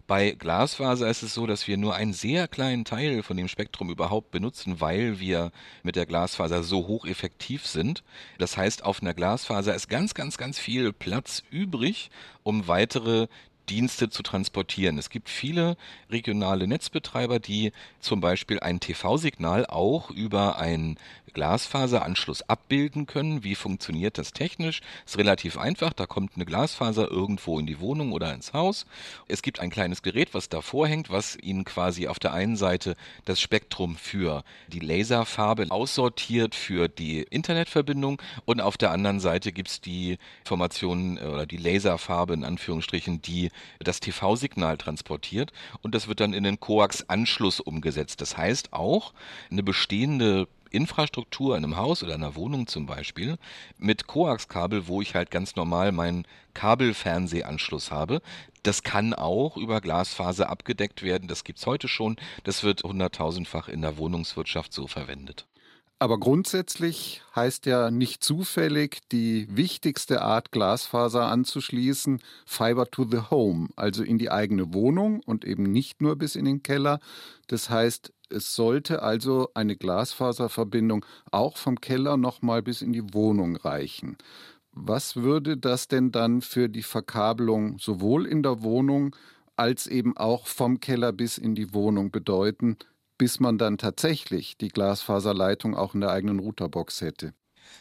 Bei 0.08 0.30
Glasfaser 0.30 1.10
ist 1.10 1.22
es 1.22 1.34
so, 1.34 1.46
dass 1.46 1.68
wir 1.68 1.76
nur 1.76 1.94
einen 1.94 2.14
sehr 2.14 2.48
kleinen 2.48 2.86
Teil 2.86 3.22
von 3.22 3.36
dem 3.36 3.46
Spektrum 3.46 3.90
überhaupt 3.90 4.30
benutzen, 4.30 4.80
weil 4.80 5.20
wir 5.20 5.52
mit 5.82 5.96
der 5.96 6.06
Glasfaser 6.06 6.62
so 6.62 6.86
hocheffektiv 6.86 7.66
sind. 7.66 8.02
Das 8.38 8.56
heißt, 8.56 8.86
auf 8.86 9.02
einer 9.02 9.12
Glasfaser 9.12 9.74
ist 9.74 9.90
ganz, 9.90 10.14
ganz, 10.14 10.38
ganz 10.38 10.58
viel 10.58 10.94
Platz 10.94 11.42
übrig, 11.50 12.10
um 12.42 12.68
weitere 12.68 13.26
Dienste 13.68 14.10
zu 14.10 14.22
transportieren. 14.22 14.98
Es 14.98 15.10
gibt 15.10 15.28
viele 15.28 15.76
regionale 16.10 16.66
Netzbetreiber, 16.66 17.38
die 17.38 17.72
zum 18.00 18.20
Beispiel 18.20 18.60
ein 18.60 18.80
TV-Signal 18.80 19.66
auch 19.66 20.10
über 20.10 20.58
ein 20.58 20.98
Glasfaseranschluss 21.34 22.42
abbilden 22.48 23.06
können. 23.06 23.44
Wie 23.44 23.54
funktioniert 23.54 24.18
das 24.18 24.32
technisch? 24.32 24.80
Ist 25.06 25.18
relativ 25.18 25.56
einfach. 25.56 25.92
Da 25.92 26.06
kommt 26.06 26.32
eine 26.34 26.44
Glasfaser 26.44 27.10
irgendwo 27.10 27.58
in 27.60 27.66
die 27.66 27.80
Wohnung 27.80 28.12
oder 28.12 28.34
ins 28.34 28.52
Haus. 28.52 28.86
Es 29.28 29.42
gibt 29.42 29.60
ein 29.60 29.70
kleines 29.70 30.02
Gerät, 30.02 30.34
was 30.34 30.48
davor 30.48 30.88
hängt, 30.88 31.10
was 31.10 31.36
Ihnen 31.36 31.64
quasi 31.64 32.08
auf 32.08 32.18
der 32.18 32.32
einen 32.32 32.56
Seite 32.56 32.96
das 33.24 33.40
Spektrum 33.40 33.96
für 33.96 34.42
die 34.68 34.80
Laserfarbe 34.80 35.66
aussortiert 35.70 36.54
für 36.54 36.88
die 36.88 37.22
Internetverbindung 37.22 38.20
und 38.44 38.60
auf 38.60 38.76
der 38.76 38.90
anderen 38.90 39.20
Seite 39.20 39.52
gibt 39.52 39.68
es 39.68 39.80
die 39.80 40.18
Informationen 40.40 41.18
äh, 41.18 41.22
oder 41.22 41.46
die 41.46 41.56
Laserfarbe 41.56 42.34
in 42.34 42.44
Anführungsstrichen, 42.44 43.22
die 43.22 43.50
das 43.78 44.00
TV-Signal 44.00 44.78
transportiert 44.78 45.52
und 45.82 45.94
das 45.94 46.08
wird 46.08 46.20
dann 46.20 46.32
in 46.32 46.44
den 46.44 46.60
Coax-Anschluss 46.60 47.60
umgesetzt. 47.60 48.20
Das 48.20 48.36
heißt 48.36 48.72
auch, 48.72 49.12
eine 49.50 49.62
bestehende 49.62 50.48
Infrastruktur 50.70 51.56
in 51.56 51.64
einem 51.64 51.76
Haus 51.76 52.02
oder 52.02 52.14
einer 52.14 52.34
Wohnung 52.34 52.66
zum 52.66 52.86
Beispiel 52.86 53.38
mit 53.78 54.06
Koaxkabel, 54.06 54.86
wo 54.86 55.00
ich 55.00 55.14
halt 55.14 55.30
ganz 55.30 55.56
normal 55.56 55.92
meinen 55.92 56.26
Kabelfernsehanschluss 56.54 57.90
habe. 57.90 58.20
Das 58.62 58.82
kann 58.82 59.14
auch 59.14 59.56
über 59.56 59.80
Glasfaser 59.80 60.48
abgedeckt 60.48 61.02
werden. 61.02 61.28
Das 61.28 61.44
gibt 61.44 61.58
es 61.58 61.66
heute 61.66 61.88
schon. 61.88 62.16
Das 62.44 62.62
wird 62.62 62.82
hunderttausendfach 62.82 63.68
in 63.68 63.82
der 63.82 63.96
Wohnungswirtschaft 63.96 64.72
so 64.72 64.86
verwendet. 64.86 65.46
Aber 66.00 66.20
grundsätzlich 66.20 67.22
heißt 67.34 67.66
ja 67.66 67.90
nicht 67.90 68.22
zufällig 68.22 69.00
die 69.10 69.48
wichtigste 69.50 70.22
Art 70.22 70.52
Glasfaser 70.52 71.26
anzuschließen, 71.26 72.20
Fiber 72.46 72.88
to 72.88 73.04
the 73.04 73.22
Home, 73.30 73.68
also 73.74 74.04
in 74.04 74.16
die 74.16 74.30
eigene 74.30 74.72
Wohnung 74.72 75.20
und 75.26 75.44
eben 75.44 75.64
nicht 75.64 76.00
nur 76.00 76.14
bis 76.14 76.36
in 76.36 76.44
den 76.44 76.62
Keller. 76.62 77.00
Das 77.48 77.68
heißt, 77.68 78.12
es 78.30 78.54
sollte 78.54 79.02
also 79.02 79.48
eine 79.54 79.74
Glasfaserverbindung 79.74 81.04
auch 81.32 81.56
vom 81.56 81.80
Keller 81.80 82.16
nochmal 82.16 82.62
bis 82.62 82.80
in 82.80 82.92
die 82.92 83.12
Wohnung 83.12 83.56
reichen. 83.56 84.16
Was 84.70 85.16
würde 85.16 85.56
das 85.56 85.88
denn 85.88 86.12
dann 86.12 86.42
für 86.42 86.68
die 86.68 86.84
Verkabelung 86.84 87.78
sowohl 87.80 88.26
in 88.26 88.44
der 88.44 88.62
Wohnung 88.62 89.16
als 89.56 89.88
eben 89.88 90.16
auch 90.16 90.46
vom 90.46 90.78
Keller 90.78 91.12
bis 91.12 91.38
in 91.38 91.56
die 91.56 91.74
Wohnung 91.74 92.12
bedeuten, 92.12 92.76
bis 93.18 93.40
man 93.40 93.58
dann 93.58 93.76
tatsächlich 93.76 94.56
die 94.56 94.68
Glasfaserleitung 94.68 95.76
auch 95.76 95.94
in 95.94 96.00
der 96.00 96.10
eigenen 96.10 96.38
Routerbox 96.38 97.00
hätte. 97.00 97.34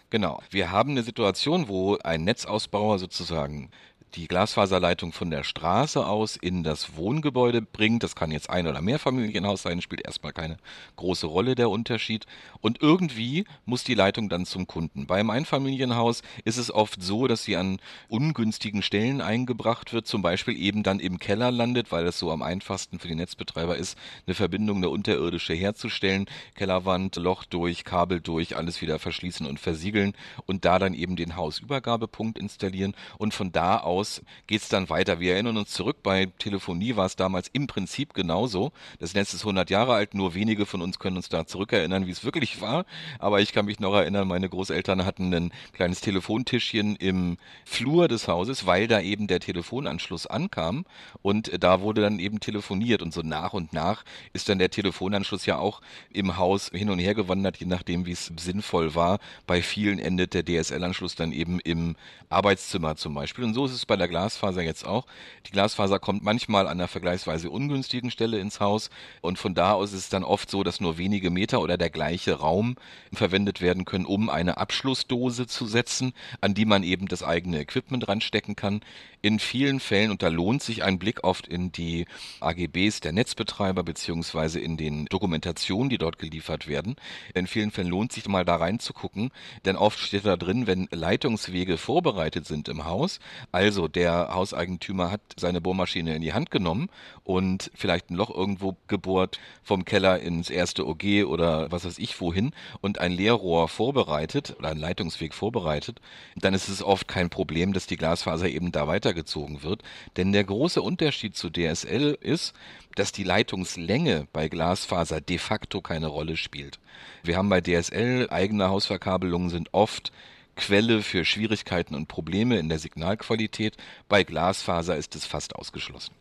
Genau. 0.09 0.41
Wir 0.49 0.71
haben 0.71 0.91
eine 0.91 1.03
Situation, 1.03 1.67
wo 1.67 1.97
ein 1.97 2.23
Netzausbauer 2.23 2.99
sozusagen 2.99 3.69
die 4.17 4.27
Glasfaserleitung 4.27 5.13
von 5.13 5.29
der 5.29 5.43
Straße 5.43 6.03
aus 6.05 6.37
in 6.37 6.63
das 6.63 6.97
Wohngebäude 6.97 7.61
bringt. 7.61 8.01
Das 8.01 8.15
kann 8.15 8.31
jetzt 8.31 8.49
ein 8.49 8.65
oder 8.65 8.81
mehr 8.81 8.97
Familienhaus 8.97 9.61
sein, 9.61 9.79
spielt 9.79 10.03
erstmal 10.03 10.33
keine 10.33 10.57
große 10.95 11.27
Rolle 11.27 11.53
der 11.53 11.69
Unterschied. 11.69 12.25
Und 12.59 12.81
irgendwie 12.81 13.45
muss 13.65 13.83
die 13.83 13.93
Leitung 13.93 14.27
dann 14.27 14.47
zum 14.47 14.65
Kunden. 14.65 15.05
Beim 15.05 15.29
Einfamilienhaus 15.29 16.23
ist 16.45 16.57
es 16.57 16.71
oft 16.71 17.01
so, 17.01 17.27
dass 17.27 17.43
sie 17.43 17.57
an 17.57 17.79
ungünstigen 18.07 18.81
Stellen 18.81 19.21
eingebracht 19.21 19.93
wird, 19.93 20.07
zum 20.07 20.23
Beispiel 20.23 20.57
eben 20.57 20.81
dann 20.81 20.99
im 20.99 21.19
Keller 21.19 21.51
landet, 21.51 21.91
weil 21.91 22.07
es 22.07 22.17
so 22.17 22.31
am 22.31 22.41
einfachsten 22.41 22.97
für 22.97 23.07
die 23.07 23.15
Netzbetreiber 23.15 23.77
ist, 23.77 23.99
eine 24.25 24.33
Verbindung, 24.33 24.77
eine 24.77 24.89
unterirdische 24.89 25.53
herzustellen. 25.53 26.25
Kellerwand, 26.55 27.17
Loch 27.17 27.45
durch, 27.45 27.83
Kabel 27.83 28.19
durch, 28.19 28.55
alles 28.55 28.81
wieder 28.81 28.97
verschließen 28.97 29.45
und 29.45 29.59
versiegeln 29.59 30.13
und 30.47 30.65
da 30.65 30.79
dann 30.79 30.95
eben 30.95 31.15
den 31.15 31.35
Hausübergabepunkt 31.35 32.39
installieren 32.39 32.95
und 33.19 33.35
von 33.35 33.51
da 33.51 33.77
aus 33.77 34.06
aus 34.07 34.21
geht 34.47 34.61
es 34.61 34.69
dann 34.69 34.89
weiter. 34.89 35.19
Wir 35.19 35.33
erinnern 35.33 35.57
uns 35.57 35.71
zurück, 35.71 35.97
bei 36.03 36.27
Telefonie 36.39 36.95
war 36.95 37.05
es 37.05 37.15
damals 37.15 37.49
im 37.51 37.67
Prinzip 37.67 38.13
genauso. 38.13 38.71
Das 38.99 39.13
Netz 39.13 39.33
ist 39.33 39.41
100 39.41 39.69
Jahre 39.69 39.93
alt, 39.93 40.13
nur 40.13 40.33
wenige 40.33 40.65
von 40.65 40.81
uns 40.81 40.99
können 40.99 41.17
uns 41.17 41.27
da 41.27 41.45
zurückerinnern, 41.45 42.07
wie 42.07 42.11
es 42.11 42.23
wirklich 42.23 42.61
war. 42.61 42.85
Aber 43.19 43.41
ich 43.41 43.51
kann 43.51 43.65
mich 43.65 43.79
noch 43.79 43.93
erinnern, 43.93 44.27
meine 44.27 44.47
Großeltern 44.47 45.05
hatten 45.05 45.33
ein 45.33 45.51
kleines 45.73 46.01
Telefontischchen 46.01 46.95
im 46.95 47.37
Flur 47.65 48.07
des 48.07 48.27
Hauses, 48.27 48.65
weil 48.65 48.87
da 48.87 49.01
eben 49.01 49.27
der 49.27 49.41
Telefonanschluss 49.41 50.27
ankam 50.27 50.85
und 51.21 51.51
da 51.61 51.81
wurde 51.81 52.01
dann 52.01 52.19
eben 52.19 52.39
telefoniert 52.39 53.01
und 53.01 53.13
so 53.13 53.21
nach 53.21 53.53
und 53.53 53.73
nach 53.73 54.05
ist 54.33 54.47
dann 54.47 54.59
der 54.59 54.69
Telefonanschluss 54.69 55.45
ja 55.45 55.57
auch 55.57 55.81
im 56.11 56.37
Haus 56.37 56.69
hin 56.73 56.89
und 56.89 56.99
her 56.99 57.15
gewandert, 57.15 57.57
je 57.57 57.65
nachdem, 57.65 58.05
wie 58.05 58.11
es 58.11 58.31
sinnvoll 58.37 58.95
war. 58.95 59.19
Bei 59.45 59.61
vielen 59.61 59.99
endet 59.99 60.33
der 60.33 60.45
DSL-Anschluss 60.45 61.15
dann 61.15 61.33
eben 61.33 61.59
im 61.59 61.95
Arbeitszimmer 62.29 62.95
zum 62.95 63.13
Beispiel. 63.13 63.43
Und 63.43 63.53
so 63.53 63.65
ist 63.65 63.73
es 63.73 63.85
bei 63.87 63.95
der 63.95 64.07
Glasfaser 64.07 64.61
jetzt 64.61 64.85
auch. 64.85 65.05
Die 65.47 65.51
Glasfaser 65.51 65.99
kommt 65.99 66.23
manchmal 66.23 66.67
an 66.67 66.77
einer 66.77 66.87
vergleichsweise 66.87 67.49
ungünstigen 67.49 68.11
Stelle 68.11 68.39
ins 68.39 68.59
Haus 68.59 68.89
und 69.21 69.39
von 69.39 69.55
da 69.55 69.73
aus 69.73 69.93
ist 69.93 69.99
es 69.99 70.09
dann 70.09 70.23
oft 70.23 70.51
so, 70.51 70.63
dass 70.63 70.81
nur 70.81 70.97
wenige 70.97 71.29
Meter 71.29 71.61
oder 71.61 71.77
der 71.77 71.89
gleiche 71.89 72.33
Raum 72.33 72.75
verwendet 73.13 73.61
werden 73.61 73.85
können, 73.85 74.05
um 74.05 74.29
eine 74.29 74.57
Abschlussdose 74.57 75.47
zu 75.47 75.65
setzen, 75.65 76.13
an 76.41 76.53
die 76.53 76.65
man 76.65 76.83
eben 76.83 77.07
das 77.07 77.23
eigene 77.23 77.59
Equipment 77.59 78.07
ranstecken 78.07 78.55
kann. 78.55 78.81
In 79.27 79.39
vielen 79.39 79.81
Fällen, 79.81 80.11
und 80.11 80.23
da 80.23 80.29
lohnt 80.29 80.63
sich 80.63 80.85
ein 80.85 80.99
Blick 80.99 81.25
oft 81.25 81.47
in 81.47 81.73
die 81.73 82.05
AGBs 82.39 83.01
der 83.01 83.11
Netzbetreiber 83.11 83.83
beziehungsweise 83.83 84.61
in 84.61 84.77
den 84.77 85.03
Dokumentationen, 85.07 85.89
die 85.89 85.97
dort 85.97 86.17
geliefert 86.17 86.69
werden, 86.69 86.95
in 87.33 87.45
vielen 87.45 87.71
Fällen 87.71 87.89
lohnt 87.89 88.13
sich 88.13 88.25
mal 88.29 88.45
da 88.45 88.55
reinzugucken, 88.55 89.31
denn 89.65 89.75
oft 89.75 89.99
steht 89.99 90.25
da 90.25 90.37
drin, 90.37 90.65
wenn 90.65 90.87
Leitungswege 90.91 91.77
vorbereitet 91.77 92.45
sind 92.45 92.69
im 92.69 92.85
Haus, 92.85 93.19
also 93.51 93.89
der 93.89 94.29
Hauseigentümer 94.33 95.11
hat 95.11 95.19
seine 95.35 95.59
Bohrmaschine 95.59 96.15
in 96.15 96.21
die 96.21 96.31
Hand 96.31 96.49
genommen 96.49 96.87
und 97.25 97.69
vielleicht 97.75 98.09
ein 98.09 98.15
Loch 98.15 98.33
irgendwo 98.33 98.77
gebohrt 98.87 99.41
vom 99.61 99.83
Keller 99.83 100.21
ins 100.21 100.49
erste 100.49 100.87
OG 100.87 101.25
oder 101.25 101.69
was 101.69 101.83
weiß 101.83 101.99
ich 101.99 102.21
wohin 102.21 102.53
und 102.79 102.99
ein 102.99 103.11
Leerrohr 103.11 103.67
vorbereitet 103.67 104.55
oder 104.57 104.69
einen 104.69 104.79
Leitungsweg 104.79 105.33
vorbereitet, 105.33 105.99
dann 106.37 106.53
ist 106.53 106.69
es 106.69 106.81
oft 106.81 107.09
kein 107.09 107.29
Problem, 107.29 107.73
dass 107.73 107.87
die 107.87 107.97
Glasfaser 107.97 108.47
eben 108.47 108.71
da 108.71 108.87
weitergezogen 109.17 109.63
wird. 109.63 109.83
Denn 110.15 110.31
der 110.31 110.43
große 110.43 110.81
Unterschied 110.81 111.35
zu 111.35 111.49
DSL 111.49 112.17
ist, 112.21 112.53
dass 112.95 113.11
die 113.11 113.23
Leitungslänge 113.23 114.27
bei 114.33 114.47
Glasfaser 114.47 115.21
de 115.21 115.37
facto 115.37 115.81
keine 115.81 116.07
Rolle 116.07 116.37
spielt. 116.37 116.79
Wir 117.23 117.37
haben 117.37 117.49
bei 117.49 117.61
DSL 117.61 118.27
eigene 118.29 118.69
Hausverkabelungen 118.69 119.49
sind 119.49 119.69
oft 119.73 120.11
Quelle 120.55 121.03
für 121.03 121.23
Schwierigkeiten 121.23 121.93
und 121.93 122.07
Probleme 122.07 122.57
in 122.57 122.69
der 122.69 122.79
Signalqualität. 122.79 123.77
Bei 124.09 124.23
Glasfaser 124.23 124.97
ist 124.97 125.15
es 125.15 125.25
fast 125.25 125.55
ausgeschlossen. 125.55 126.15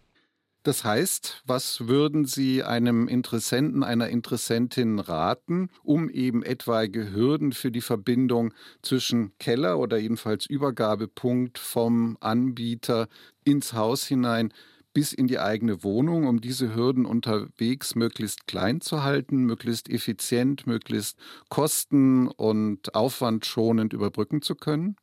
Das 0.66 0.82
heißt, 0.82 1.44
was 1.46 1.86
würden 1.86 2.24
Sie 2.24 2.64
einem 2.64 3.06
Interessenten, 3.06 3.84
einer 3.84 4.08
Interessentin 4.08 4.98
raten, 4.98 5.70
um 5.84 6.10
eben 6.10 6.42
etwaige 6.42 7.12
Hürden 7.12 7.52
für 7.52 7.70
die 7.70 7.80
Verbindung 7.80 8.52
zwischen 8.82 9.30
Keller 9.38 9.78
oder 9.78 9.96
jedenfalls 9.96 10.44
Übergabepunkt 10.44 11.58
vom 11.58 12.16
Anbieter 12.18 13.06
ins 13.44 13.74
Haus 13.74 14.06
hinein 14.06 14.52
bis 14.92 15.12
in 15.12 15.28
die 15.28 15.38
eigene 15.38 15.84
Wohnung, 15.84 16.26
um 16.26 16.40
diese 16.40 16.74
Hürden 16.74 17.06
unterwegs 17.06 17.94
möglichst 17.94 18.48
klein 18.48 18.80
zu 18.80 19.04
halten, 19.04 19.44
möglichst 19.44 19.88
effizient, 19.88 20.66
möglichst 20.66 21.16
kosten- 21.48 22.26
und 22.26 22.92
aufwandschonend 22.92 23.92
überbrücken 23.92 24.42
zu 24.42 24.56
können? 24.56 24.96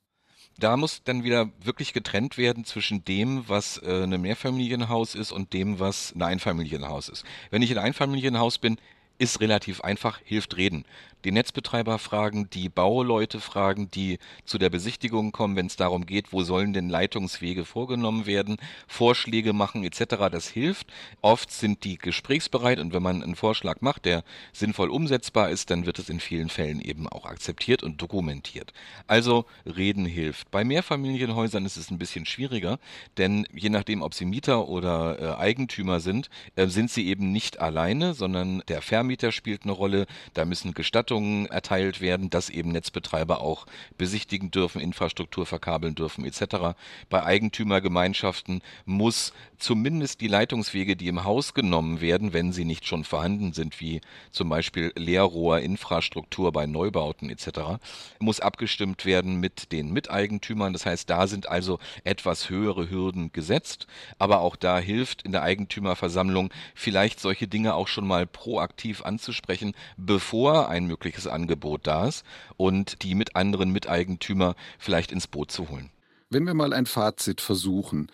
Da 0.60 0.78
muss 0.78 1.04
dann 1.04 1.24
wieder 1.24 1.50
wirklich 1.62 1.94
getrennt 1.94 2.38
werden 2.38 2.64
zwischen 2.66 3.04
dem, 3.06 3.48
was 3.48 3.78
äh, 3.80 4.04
ein 4.04 4.22
Mehrfamilienhaus 4.22 5.16
ist 5.16 5.32
und 5.32 5.54
dem, 5.54 5.80
was 5.80 6.14
ein 6.16 6.22
Einfamilienhaus 6.22 7.10
ist. 7.10 7.26
Wenn 7.50 7.62
ich 7.62 7.72
ein 7.72 7.80
Einfamilienhaus 7.80 8.60
bin, 8.60 8.78
ist 9.18 9.40
relativ 9.42 9.82
einfach, 9.82 10.20
hilft 10.24 10.58
reden. 10.58 10.86
Die 11.24 11.32
Netzbetreiber 11.32 12.00
fragen, 12.00 12.50
die 12.50 12.68
Bauleute 12.68 13.40
fragen, 13.40 13.90
die 13.90 14.20
zu 14.44 14.58
der 14.58 14.70
Besichtigung 14.70 15.32
kommen, 15.32 15.56
wenn 15.56 15.68
es 15.68 15.78
darum 15.78 16.06
geht, 16.06 16.34
wo 16.34 16.44
sollen 16.44 16.74
denn 16.74 16.90
Leitungswege 16.90 17.64
vorgenommen 17.64 18.26
werden, 18.26 18.58
Vorschläge 18.88 19.54
machen 19.54 19.86
etc. 19.86 20.16
Das 20.30 20.50
hilft. 20.50 20.88
Oft 21.22 21.50
sind 21.50 21.86
die 21.86 21.98
gesprächsbereit 21.98 22.80
und 22.80 22.94
wenn 22.94 23.04
man 23.04 23.24
einen 23.24 23.38
Vorschlag 23.38 23.80
macht, 23.80 24.04
der 24.04 24.26
sinnvoll 24.52 24.90
umsetzbar 24.90 25.50
ist, 25.50 25.70
dann 25.70 25.86
wird 25.86 25.98
es 25.98 26.10
in 26.10 26.20
vielen 26.20 26.50
Fällen 26.50 26.82
eben 26.82 27.08
auch 27.08 27.26
akzeptiert 27.26 27.84
und 27.84 28.02
dokumentiert. 28.02 28.74
Also 29.08 29.46
reden 29.66 30.06
hilft. 30.06 30.52
Bei 30.52 30.66
Mehrfamilienhäusern 30.66 31.66
ist 31.66 31.78
es 31.78 31.90
ein 31.90 32.00
bisschen 32.00 32.26
schwieriger, 32.26 32.80
denn 33.18 33.48
je 33.54 33.70
nachdem, 33.70 34.02
ob 34.02 34.14
sie 34.14 34.26
Mieter 34.26 34.68
oder 34.68 35.20
äh, 35.22 35.42
Eigentümer 35.42 36.02
sind, 36.02 36.30
äh, 36.58 36.68
sind 36.68 36.92
sie 36.92 37.08
eben 37.08 37.32
nicht 37.32 37.62
alleine, 37.62 38.14
sondern 38.14 38.62
der 38.68 38.82
Vermieter 38.82 39.03
spielt 39.32 39.64
eine 39.64 39.72
Rolle. 39.72 40.06
Da 40.34 40.46
müssen 40.46 40.74
Gestattungen 40.74 41.46
erteilt 41.48 42.02
werden, 42.02 42.30
dass 42.30 42.50
eben 42.50 42.72
Netzbetreiber 42.72 43.42
auch 43.42 43.66
besichtigen 43.98 44.52
dürfen, 44.52 44.82
Infrastruktur 44.82 45.46
verkabeln 45.46 45.96
dürfen 45.96 46.26
etc. 46.26 46.76
Bei 47.10 47.24
Eigentümergemeinschaften 47.24 48.62
muss 48.86 49.34
zumindest 49.58 50.22
die 50.22 50.28
Leitungswege, 50.28 50.96
die 50.96 51.08
im 51.08 51.24
Haus 51.24 51.54
genommen 51.54 52.02
werden, 52.02 52.34
wenn 52.34 52.52
sie 52.52 52.66
nicht 52.66 52.86
schon 52.86 53.04
vorhanden 53.04 53.54
sind, 53.54 53.80
wie 53.80 54.02
zum 54.32 54.50
Beispiel 54.50 54.92
Leerrohr, 54.96 55.60
Infrastruktur 55.60 56.52
bei 56.52 56.66
Neubauten 56.66 57.30
etc., 57.30 57.80
muss 58.20 58.40
abgestimmt 58.40 59.06
werden 59.06 59.40
mit 59.40 59.72
den 59.72 59.92
Miteigentümern. 59.94 60.74
Das 60.74 60.86
heißt, 60.86 61.10
da 61.10 61.28
sind 61.28 61.48
also 61.48 61.80
etwas 62.04 62.50
höhere 62.50 62.90
Hürden 62.90 63.32
gesetzt, 63.32 63.88
aber 64.20 64.42
auch 64.42 64.56
da 64.56 64.80
hilft 64.80 65.22
in 65.22 65.32
der 65.32 65.44
Eigentümerversammlung 65.44 66.52
vielleicht 66.76 67.20
solche 67.20 67.48
Dinge 67.48 67.74
auch 67.74 67.88
schon 67.88 68.08
mal 68.08 68.28
proaktiv 68.28 68.93
anzusprechen, 69.02 69.74
bevor 69.98 70.70
ein 70.70 70.86
mögliches 70.86 71.28
Angebot 71.28 71.88
da 71.88 72.08
ist 72.08 72.24
und 72.58 73.04
die 73.04 73.16
mit 73.16 73.36
anderen 73.36 73.72
Miteigentümer 73.72 74.56
vielleicht 74.78 75.12
ins 75.12 75.28
Boot 75.28 75.52
zu 75.52 75.70
holen. 75.70 75.90
Wenn 76.30 76.46
wir 76.46 76.54
mal 76.54 76.74
ein 76.74 76.86
Fazit 76.86 77.42
versuchen, 77.42 78.12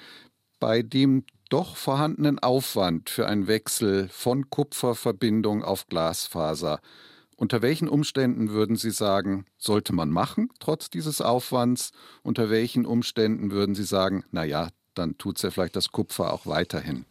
bei 0.59 0.81
dem 0.81 1.23
doch 1.49 1.75
vorhandenen 1.75 2.39
Aufwand 2.39 3.09
für 3.09 3.27
einen 3.27 3.47
Wechsel 3.47 4.07
von 4.09 4.49
Kupferverbindung 4.49 5.63
auf 5.63 5.87
Glasfaser, 5.87 6.79
unter 7.35 7.61
welchen 7.61 7.87
Umständen 7.87 8.49
würden 8.49 8.75
Sie 8.75 8.91
sagen, 8.91 9.45
sollte 9.57 9.93
man 9.93 10.09
machen, 10.09 10.49
trotz 10.59 10.89
dieses 10.89 11.21
Aufwands? 11.21 11.91
Unter 12.21 12.49
welchen 12.49 12.85
Umständen 12.85 13.51
würden 13.51 13.75
Sie 13.75 13.85
sagen, 13.85 14.25
naja, 14.31 14.67
dann 14.93 15.17
tut 15.17 15.37
es 15.37 15.43
ja 15.43 15.51
vielleicht 15.51 15.77
das 15.77 15.91
Kupfer 15.91 16.33
auch 16.33 16.45
weiterhin? 16.45 17.05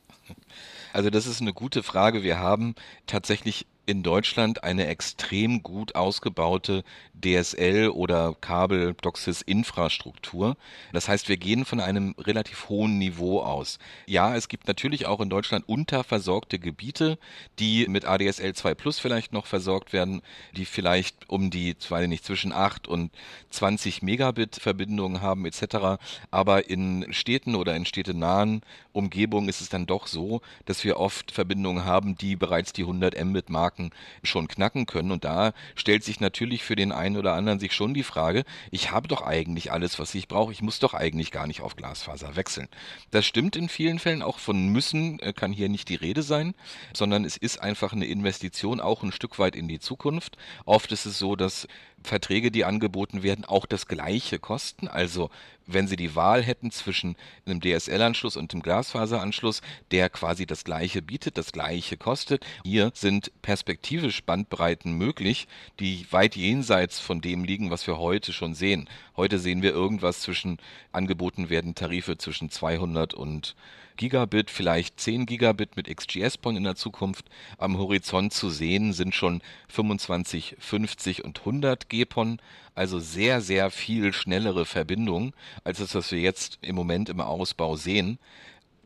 Also 0.93 1.11
das 1.11 1.27
ist 1.27 1.41
eine 1.41 1.53
gute 1.53 1.83
Frage. 1.83 2.23
Wir 2.23 2.39
haben 2.39 2.75
tatsächlich 3.07 3.67
in 3.89 4.03
Deutschland 4.03 4.65
eine 4.65 4.87
extrem 4.87 5.63
gut 5.63 5.95
ausgebaute 5.95 6.85
DSL 7.19 7.89
oder 7.89 8.37
Kabel-DOCSIS-Infrastruktur. 8.39 10.59
Das 10.93 11.09
heißt, 11.09 11.31
wir 11.31 11.39
gehen 11.39 11.65
von 11.65 11.81
einem 11.81 12.15
relativ 12.19 12.69
hohen 12.69 12.99
Niveau 12.99 13.41
aus. 13.41 13.79
Ja, 14.07 14.37
es 14.37 14.49
gibt 14.49 14.69
natürlich 14.69 15.07
auch 15.07 15.21
in 15.21 15.31
Deutschland 15.31 15.67
unterversorgte 15.67 16.59
Gebiete, 16.59 17.19
die 17.59 17.87
mit 17.89 18.05
ADSL 18.05 18.53
2 18.53 18.75
Plus 18.75 18.99
vielleicht 18.99 19.33
noch 19.33 19.47
versorgt 19.47 19.95
werden, 19.95 20.21
die 20.55 20.67
vielleicht 20.67 21.31
um 21.31 21.49
die, 21.49 21.75
weiß 21.89 22.03
ich 22.03 22.11
nicht, 22.11 22.27
zwischen 22.27 22.53
8 22.53 22.89
und 22.89 23.11
20 23.51 24.03
Megabit 24.03 24.57
Verbindungen 24.57 25.23
haben 25.23 25.47
etc. 25.47 25.99
Aber 26.31 26.69
in 26.69 27.07
Städten 27.11 27.55
oder 27.55 27.75
in 27.75 27.87
städtenahen 27.87 28.61
Umgebungen 28.93 29.49
ist 29.49 29.63
es 29.63 29.71
dann 29.71 29.87
doch 29.87 30.09
so, 30.09 30.43
dass 30.67 30.85
wir 30.85 30.99
oft 30.99 31.33
Verbindungen 31.33 31.87
haben, 31.87 32.17
die 32.17 32.37
bereits 32.37 32.75
die 32.75 32.83
100 32.83 33.19
Mbit 33.25 33.49
Marken 33.49 33.78
Marken 33.79 33.91
schon 34.23 34.49
knacken 34.49 34.87
können. 34.87 35.11
Und 35.11 35.25
da 35.25 35.53
stellt 35.75 36.05
sich 36.05 36.21
natürlich 36.21 36.65
für 36.65 36.77
den 36.77 36.93
einen 36.93 37.17
oder 37.17 37.35
anderen 37.35 37.59
sich 37.59 37.73
schon 37.73 37.95
die 37.95 38.03
Frage, 38.03 38.45
ich 38.71 38.91
habe 38.91 39.09
doch 39.09 39.23
eigentlich 39.23 39.73
alles, 39.73 39.99
was 39.99 40.15
ich 40.15 40.29
brauche. 40.29 40.53
Ich 40.53 40.63
muss 40.63 40.79
doch 40.79 40.95
eigentlich 40.95 41.31
gar 41.31 41.47
nicht 41.47 41.61
auf 41.61 41.77
Glasfaser 41.77 42.37
wechseln. 42.37 42.69
Das 43.11 43.27
stimmt 43.27 43.57
in 43.57 43.69
vielen 43.69 43.99
Fällen 43.99 44.23
auch 44.23 44.39
von 44.39 44.69
müssen 44.69 45.19
äh, 45.21 45.33
kann 45.33 45.53
hier 45.53 45.69
nicht 45.69 45.89
die 45.89 45.95
Rede 45.95 46.23
sein, 46.23 46.55
sondern 46.93 47.25
es 47.25 47.37
ist 47.37 47.63
einfach 47.63 47.93
eine 47.93 48.07
Investition 48.07 48.81
auch 48.81 49.03
ein 49.03 49.13
Stück 49.13 49.39
weit 49.39 49.57
in 49.57 49.69
die 49.69 49.79
Zukunft. 49.79 50.37
Oft 50.65 50.93
ist 50.93 51.07
es 51.07 51.19
so, 51.19 51.37
dass 51.37 51.69
Verträge, 52.09 52.51
die 52.51 52.65
angeboten 52.65 53.23
werden, 53.23 53.45
auch 53.45 53.67
das 53.67 53.87
gleiche 53.87 54.39
kosten. 54.39 54.89
Also 54.89 55.31
wenn 55.69 55.87
Sie 55.87 55.97
die 55.97 56.17
Wahl 56.17 56.43
hätten 56.43 56.71
zwischen 56.71 57.15
einem 57.47 57.61
DSL-Anschluss 57.61 58.37
und 58.37 58.53
einem 58.53 58.63
Glasfaseranschluss, 58.63 59.61
der 59.91 60.09
quasi 60.09 60.47
das 60.47 60.65
gleiche 60.65 61.03
bietet, 61.03 61.39
das 61.39 61.53
gleiche 61.53 61.97
kostet. 61.97 62.45
Hier 62.65 62.91
sind 62.95 63.31
perspektivisch 63.43 64.25
Bandbreiten 64.25 64.93
möglich, 64.95 65.47
die 65.79 66.07
weit 66.11 66.37
jenseits 66.37 66.99
von 66.99 67.21
dem 67.21 67.45
liegen, 67.45 67.71
was 67.71 67.87
wir 67.87 67.99
heute 67.99 68.33
schon 68.33 68.55
sehen. 68.55 68.89
Heute 69.17 69.39
sehen 69.39 69.63
wir 69.63 69.73
irgendwas 69.73 70.21
zwischen, 70.21 70.59
angeboten 70.91 71.51
werden 71.51 71.75
Tarife 71.75 72.17
zwischen 72.17 72.51
200 72.51 73.13
und 73.13 73.55
Gigabit, 73.99 74.51
vielleicht 74.51 75.01
10 75.01 75.27
Gigabit 75.27 75.77
mit 75.77 75.95
XGS-PON 75.95 76.57
in 76.57 76.63
der 76.63 76.77
Zukunft. 76.77 77.27
Am 77.59 77.77
Horizont 77.77 78.33
zu 78.33 78.49
sehen 78.49 78.93
sind 78.93 79.15
schon 79.15 79.43
25, 79.69 80.57
50 80.59 81.25
und 81.25 81.41
100 81.41 81.89
GPON, 81.99 82.41
also 82.75 82.99
sehr, 82.99 83.41
sehr 83.41 83.71
viel 83.71 84.13
schnellere 84.13 84.65
Verbindungen 84.65 85.33
als 85.65 85.79
das, 85.79 85.95
was 85.95 86.13
wir 86.13 86.21
jetzt 86.21 86.59
im 86.63 86.77
Moment 86.77 87.09
im 87.09 87.21
Ausbau 87.21 87.77
sehen. 87.77 88.19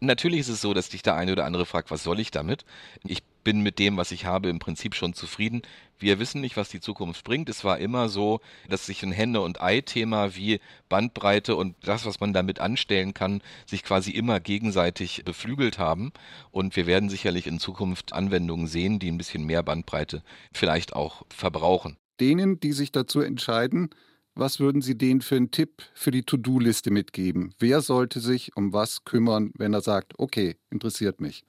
Natürlich 0.01 0.41
ist 0.41 0.49
es 0.49 0.61
so, 0.61 0.75
dass 0.75 0.89
dich 0.89 1.03
der 1.03 1.15
eine 1.15 1.33
oder 1.33 1.45
andere 1.45 1.65
fragt, 1.67 1.91
was 1.93 2.03
soll 2.03 2.19
ich 2.19 2.33
damit? 2.33 2.65
Ich 3.05 3.23
bin 3.45 3.61
mit 3.61 3.79
dem, 3.79 3.97
was 3.97 4.11
ich 4.13 4.25
habe, 4.25 4.49
im 4.49 4.59
Prinzip 4.59 4.95
schon 4.95 5.15
zufrieden. 5.15 5.63
Wir 5.99 6.19
wissen 6.19 6.41
nicht, 6.41 6.57
was 6.57 6.71
die 6.71 6.81
Zukunft 6.81 7.25
bringt. 7.25 7.49
Es 7.49 7.65
war 7.65 7.79
immer 7.79 8.09
so, 8.09 8.41
dass 8.69 8.87
sich 8.87 9.03
ein 9.03 9.13
Henne- 9.13 9.41
und 9.41 9.61
Ei-Thema 9.61 10.35
wie 10.35 10.61
Bandbreite 10.89 11.55
und 11.55 11.77
das, 11.83 12.05
was 12.05 12.19
man 12.19 12.33
damit 12.33 12.59
anstellen 12.61 13.15
kann, 13.15 13.43
sich 13.67 13.85
quasi 13.85 14.11
immer 14.11 14.41
gegenseitig 14.41 15.23
beflügelt 15.25 15.79
haben. 15.79 16.13
Und 16.51 16.75
wir 16.77 16.87
werden 16.87 17.09
sicherlich 17.09 17.47
in 17.47 17.61
Zukunft 17.61 18.13
Anwendungen 18.13 18.67
sehen, 18.67 18.99
die 18.99 19.11
ein 19.11 19.19
bisschen 19.19 19.45
mehr 19.45 19.63
Bandbreite 19.63 20.23
vielleicht 20.53 20.95
auch 20.95 21.23
verbrauchen. 21.29 21.97
Denen, 22.23 22.61
die 22.61 22.71
sich 22.71 22.93
dazu 22.93 23.21
entscheiden, 23.21 23.91
was 24.37 24.61
würden 24.61 24.81
Sie 24.81 24.97
denen 24.97 25.23
für 25.23 25.35
einen 25.35 25.51
Tipp 25.51 25.83
für 25.93 26.13
die 26.13 26.23
To-Do-Liste 26.23 26.93
mitgeben? 26.93 27.53
Wer 27.59 27.81
sollte 27.81 28.21
sich 28.21 28.57
um 28.57 28.73
was 28.73 29.05
kümmern, 29.05 29.51
wenn 29.59 29.75
er 29.75 29.81
sagt, 29.81 30.21
okay, 30.21 30.55
interessiert 30.71 31.21
mich? 31.21 31.45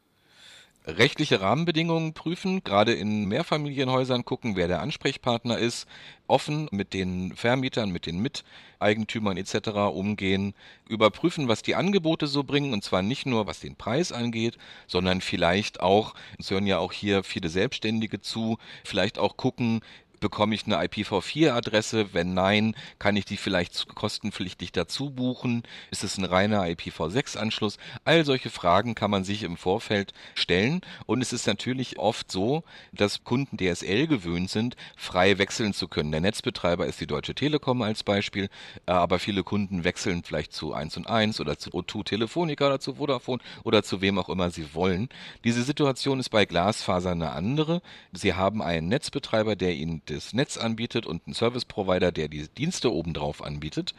rechtliche 0.85 1.41
Rahmenbedingungen 1.41 2.13
prüfen, 2.13 2.63
gerade 2.63 2.93
in 2.93 3.25
Mehrfamilienhäusern 3.25 4.25
gucken, 4.25 4.55
wer 4.55 4.67
der 4.67 4.81
Ansprechpartner 4.81 5.57
ist, 5.57 5.87
offen 6.27 6.67
mit 6.71 6.93
den 6.93 7.33
Vermietern, 7.35 7.91
mit 7.91 8.05
den 8.05 8.19
Miteigentümern 8.19 9.37
etc. 9.37 9.69
umgehen, 9.93 10.53
überprüfen, 10.89 11.47
was 11.47 11.61
die 11.61 11.75
Angebote 11.75 12.27
so 12.27 12.43
bringen 12.43 12.73
und 12.73 12.83
zwar 12.83 13.01
nicht 13.01 13.25
nur 13.25 13.47
was 13.47 13.59
den 13.59 13.75
Preis 13.75 14.11
angeht, 14.11 14.57
sondern 14.87 15.21
vielleicht 15.21 15.79
auch, 15.79 16.15
es 16.37 16.51
hören 16.51 16.67
ja 16.67 16.79
auch 16.79 16.91
hier 16.91 17.23
viele 17.23 17.49
Selbstständige 17.49 18.19
zu, 18.19 18.57
vielleicht 18.83 19.17
auch 19.19 19.37
gucken, 19.37 19.81
bekomme 20.23 20.55
ich 20.55 20.65
eine 20.65 20.77
IPv4-Adresse? 20.77 22.13
Wenn 22.13 22.33
nein, 22.33 22.75
kann 22.97 23.17
ich 23.17 23.25
die 23.25 23.35
vielleicht 23.35 23.93
kostenpflichtig 23.93 24.71
dazu 24.71 25.09
buchen? 25.09 25.63
Ist 25.91 26.05
es 26.05 26.17
ein 26.17 26.23
reiner 26.23 26.63
IPv6-Anschluss? 26.63 27.77
All 28.05 28.23
solche 28.23 28.49
Fragen 28.49 28.95
kann 28.95 29.11
man 29.11 29.25
sich 29.25 29.43
im 29.43 29.57
Vorfeld 29.57 30.13
stellen. 30.33 30.79
Und 31.05 31.21
es 31.21 31.33
ist 31.33 31.45
natürlich 31.45 31.99
oft 31.99 32.31
so, 32.31 32.63
dass 32.93 33.25
Kunden 33.25 33.57
DSL 33.57 34.07
gewöhnt 34.07 34.49
sind, 34.49 34.77
frei 34.95 35.37
wechseln 35.39 35.73
zu 35.73 35.89
können. 35.89 36.11
Der 36.11 36.21
Netzbetreiber 36.21 36.85
ist 36.87 37.01
die 37.01 37.07
Deutsche 37.07 37.35
Telekom 37.35 37.81
als 37.81 38.03
Beispiel, 38.03 38.49
äh, 38.85 38.93
aber 38.93 39.19
viele 39.19 39.43
Kunden 39.43 39.83
wechseln 39.83 40.23
vielleicht 40.23 40.53
zu 40.53 40.73
1 40.73 40.95
und 40.95 41.07
1 41.07 41.41
oder 41.41 41.57
zu 41.57 41.71
O2 41.71 42.05
Telefonica 42.05 42.65
oder 42.67 42.79
zu 42.79 42.95
Vodafone 42.95 43.41
oder 43.65 43.83
zu 43.83 43.99
wem 43.99 44.17
auch 44.17 44.29
immer 44.29 44.51
sie 44.51 44.73
wollen. 44.73 45.09
Diese 45.43 45.63
Situation 45.63 46.21
ist 46.21 46.29
bei 46.29 46.45
Glasfaser 46.45 47.11
eine 47.11 47.31
andere. 47.31 47.81
Sie 48.13 48.35
haben 48.35 48.61
einen 48.61 48.87
Netzbetreiber, 48.87 49.57
der 49.57 49.75
ihnen 49.75 50.01
das 50.13 50.33
Netz 50.33 50.57
anbietet 50.57 51.05
und 51.05 51.27
ein 51.27 51.33
Service 51.33 51.65
Provider, 51.65 52.11
der 52.11 52.27
die 52.27 52.47
Dienste 52.47 52.93
obendrauf 52.93 53.43
anbietet. 53.43 53.93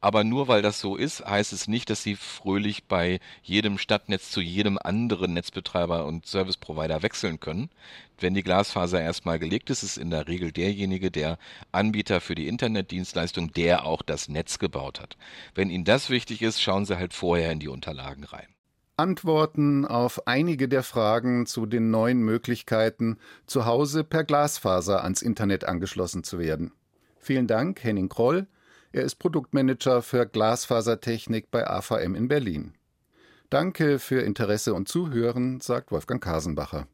Aber 0.00 0.22
nur 0.22 0.46
weil 0.48 0.62
das 0.62 0.80
so 0.80 0.96
ist, 0.96 1.24
heißt 1.26 1.52
es 1.52 1.66
nicht, 1.66 1.90
dass 1.90 2.02
Sie 2.02 2.14
fröhlich 2.14 2.84
bei 2.84 3.20
jedem 3.42 3.78
Stadtnetz 3.78 4.30
zu 4.30 4.40
jedem 4.40 4.78
anderen 4.78 5.34
Netzbetreiber 5.34 6.06
und 6.06 6.26
Service 6.26 6.56
Provider 6.56 7.02
wechseln 7.02 7.40
können. 7.40 7.70
Wenn 8.20 8.34
die 8.34 8.42
Glasfaser 8.42 9.00
erstmal 9.00 9.38
gelegt 9.38 9.70
ist, 9.70 9.82
ist 9.82 9.96
in 9.96 10.10
der 10.10 10.28
Regel 10.28 10.52
derjenige 10.52 11.10
der 11.10 11.38
Anbieter 11.72 12.20
für 12.20 12.34
die 12.34 12.48
Internetdienstleistung, 12.48 13.52
der 13.52 13.86
auch 13.86 14.02
das 14.02 14.28
Netz 14.28 14.58
gebaut 14.58 15.00
hat. 15.00 15.16
Wenn 15.54 15.70
Ihnen 15.70 15.84
das 15.84 16.10
wichtig 16.10 16.42
ist, 16.42 16.60
schauen 16.60 16.84
Sie 16.84 16.98
halt 16.98 17.12
vorher 17.12 17.50
in 17.52 17.60
die 17.60 17.68
Unterlagen 17.68 18.24
rein. 18.24 18.57
Antworten 18.98 19.84
auf 19.84 20.26
einige 20.26 20.68
der 20.68 20.82
Fragen 20.82 21.46
zu 21.46 21.66
den 21.66 21.90
neuen 21.92 22.20
Möglichkeiten, 22.22 23.18
zu 23.46 23.64
Hause 23.64 24.02
per 24.02 24.24
Glasfaser 24.24 25.04
ans 25.04 25.22
Internet 25.22 25.64
angeschlossen 25.64 26.24
zu 26.24 26.40
werden. 26.40 26.72
Vielen 27.20 27.46
Dank, 27.46 27.84
Henning 27.84 28.08
Kroll. 28.08 28.48
Er 28.90 29.04
ist 29.04 29.16
Produktmanager 29.16 30.02
für 30.02 30.26
Glasfasertechnik 30.26 31.50
bei 31.52 31.68
AVM 31.68 32.16
in 32.16 32.26
Berlin. 32.26 32.74
Danke 33.50 34.00
für 34.00 34.20
Interesse 34.20 34.74
und 34.74 34.88
Zuhören, 34.88 35.60
sagt 35.60 35.92
Wolfgang 35.92 36.22
Kasenbacher. 36.22 36.88